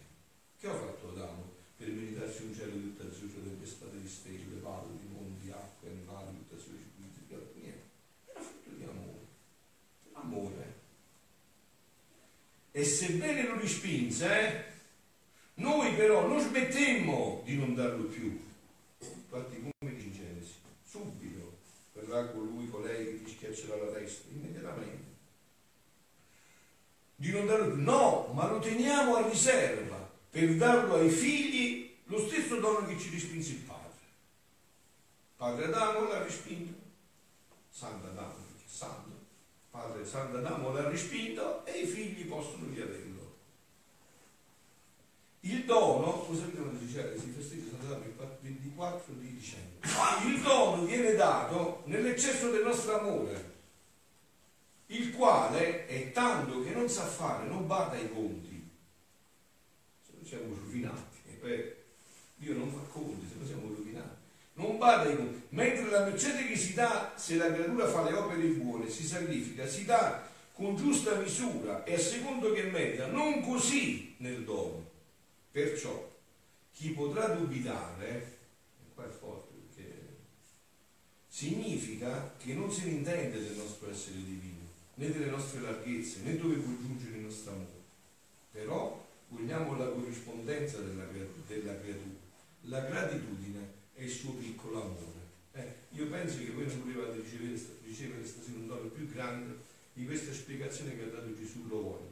Che 0.60 0.66
ha 0.68 0.74
fatto 0.74 1.08
Adamo 1.08 1.52
per 1.76 1.88
meritarsi 1.88 2.42
un 2.42 2.54
cielo 2.54 2.72
tutta 2.72 3.04
azzurro, 3.04 3.40
tempestate 3.42 4.00
di 4.00 4.08
stelle, 4.08 4.60
palle, 4.62 4.98
di 5.00 5.08
monti, 5.10 5.50
acque, 5.50 5.88
animali, 5.88 6.36
tutta 6.36 6.62
sua 6.62 6.72
circuiti? 6.72 7.60
Niente. 7.60 7.82
Era 8.26 8.40
frutto 8.40 8.70
di 8.76 8.84
amore. 8.84 9.26
Amore. 10.12 10.74
E 12.72 12.84
sebbene 12.84 13.46
lo 13.46 13.58
respinse, 13.58 14.26
eh, 14.26 14.64
noi 15.60 15.94
però 15.94 16.26
non 16.26 16.40
smettemmo 16.40 17.42
di 17.44 17.56
non 17.56 17.74
darlo 17.74 18.04
più. 18.04 18.40
Infatti 18.98 19.60
come 19.60 19.94
dice 19.94 20.12
Genesi, 20.12 20.54
subito 20.84 21.58
verrà 21.92 22.26
colui, 22.28 22.68
colei 22.68 23.04
che 23.04 23.24
ti 23.24 23.30
schiaccerà 23.30 23.76
la 23.76 23.92
testa, 23.92 24.28
immediatamente. 24.32 25.08
Di 27.14 27.30
non 27.30 27.46
darlo 27.46 27.74
più. 27.74 27.82
No, 27.82 28.30
ma 28.32 28.48
lo 28.48 28.58
teniamo 28.58 29.16
a 29.16 29.28
riserva 29.28 30.10
per 30.30 30.56
darlo 30.56 30.94
ai 30.94 31.10
figli 31.10 31.94
lo 32.04 32.26
stesso 32.26 32.58
dono 32.58 32.86
che 32.86 32.98
ci 32.98 33.10
respinse 33.10 33.52
il 33.52 33.58
padre. 33.58 33.78
Padre 35.36 35.66
Adamo 35.66 36.08
l'ha 36.08 36.22
respinto, 36.22 36.78
Sant'Adamo, 37.70 38.34
perché 38.34 38.64
è 38.64 38.68
santo, 38.68 39.10
padre 39.70 40.04
Sant'Adamo 40.04 40.72
l'ha 40.72 40.88
respinto 40.88 41.64
e 41.66 41.80
i 41.80 41.86
figli 41.86 42.26
possono 42.26 42.66
riaverlo. 42.72 43.09
Il 45.40 45.64
dono, 45.64 46.26
lo 46.28 46.36
sapete 46.36 46.58
quando 46.58 46.78
diceva 46.78 47.18
si 47.18 47.32
festeggia 47.34 47.94
il 47.96 48.38
24 48.40 49.14
di 49.14 49.32
dicembre, 49.32 49.88
il 50.26 50.40
dono 50.42 50.84
viene 50.84 51.14
dato 51.14 51.82
nell'eccesso 51.86 52.50
del 52.50 52.62
nostro 52.62 53.00
amore, 53.00 53.58
il 54.86 55.12
quale 55.12 55.86
è 55.86 56.12
tanto 56.12 56.62
che 56.62 56.72
non 56.72 56.90
sa 56.90 57.04
fare, 57.04 57.46
non 57.46 57.66
bada 57.66 57.96
i 57.96 58.12
conti. 58.12 58.68
Se 60.04 60.12
non 60.14 60.26
siamo 60.26 60.54
rovinati, 60.54 61.18
e 61.30 61.32
poi 61.32 61.74
Dio 62.36 62.54
non 62.56 62.70
fa 62.70 62.80
conti, 62.90 63.26
se 63.26 63.38
no 63.38 63.46
siamo 63.46 63.74
rovinati. 63.74 64.18
Non 64.54 64.76
bada 64.76 65.08
i 65.08 65.16
conti. 65.16 65.42
Mentre 65.50 65.88
la 65.88 66.04
mercede 66.04 66.46
che 66.46 66.56
si 66.56 66.74
dà, 66.74 67.14
se 67.16 67.36
la 67.36 67.50
creatura 67.50 67.88
fa 67.88 68.02
le 68.02 68.14
opere 68.14 68.42
buone, 68.48 68.90
si 68.90 69.06
sacrifica, 69.06 69.66
si 69.66 69.86
dà 69.86 70.28
con 70.52 70.76
giusta 70.76 71.14
misura 71.14 71.84
e 71.84 71.94
a 71.94 71.98
secondo 71.98 72.52
che 72.52 72.64
merita, 72.64 73.06
non 73.06 73.40
così 73.40 74.16
nel 74.18 74.44
dono. 74.44 74.88
Perciò 75.50 76.08
chi 76.72 76.90
potrà 76.90 77.34
dubitare, 77.34 78.38
qua 78.94 79.04
è 79.04 79.08
forte 79.08 79.52
perché 79.52 80.16
significa 81.26 82.34
che 82.38 82.54
non 82.54 82.70
se 82.70 82.84
ne 82.84 82.90
intende 82.92 83.40
del 83.42 83.56
nostro 83.56 83.90
essere 83.90 84.16
divino, 84.16 84.68
né 84.94 85.10
delle 85.10 85.26
nostre 85.26 85.60
larghezze, 85.60 86.20
né 86.22 86.36
dove 86.38 86.54
può 86.54 86.72
giungere 86.80 87.16
il 87.16 87.24
nostro 87.24 87.52
amore. 87.52 87.82
Però 88.52 89.06
vogliamo 89.28 89.76
la 89.76 89.88
corrispondenza 89.88 90.78
della, 90.78 91.04
della 91.04 91.80
creatura, 91.80 92.18
la 92.62 92.80
gratitudine 92.82 93.72
e 93.94 94.04
il 94.04 94.10
suo 94.10 94.32
piccolo 94.34 94.82
amore. 94.82 95.18
Eh, 95.52 95.74
io 95.90 96.06
penso 96.06 96.38
che 96.38 96.52
voi 96.52 96.66
non 96.66 96.82
volevate 96.82 97.22
ricevere, 97.22 97.58
ricevere 97.82 98.24
stasera 98.24 98.56
un 98.56 98.68
dono 98.68 98.88
più 98.88 99.10
grande 99.10 99.58
di 99.94 100.06
questa 100.06 100.32
spiegazione 100.32 100.96
che 100.96 101.02
ha 101.02 101.06
dato 101.06 101.36
Gesù 101.36 101.66
lo 101.66 101.80
vuole. 101.80 102.08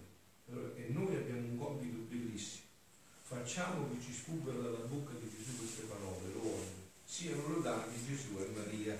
Allora, 0.50 0.74
e 0.74 0.86
noi 0.88 1.14
abbiamo 1.14 1.46
un 1.46 1.58
compito 1.58 1.98
bellissimo 2.08 2.66
Facciamo 3.28 3.90
che 3.90 4.00
ci 4.02 4.14
scubbano 4.14 4.62
dalla 4.62 4.86
bocca 4.86 5.12
di 5.20 5.28
Gesù 5.28 5.58
queste 5.58 5.82
parole, 5.82 6.32
loro 6.32 6.64
siano 7.04 7.46
lodati 7.46 8.02
Gesù 8.06 8.38
e 8.38 8.48
Maria. 8.56 8.96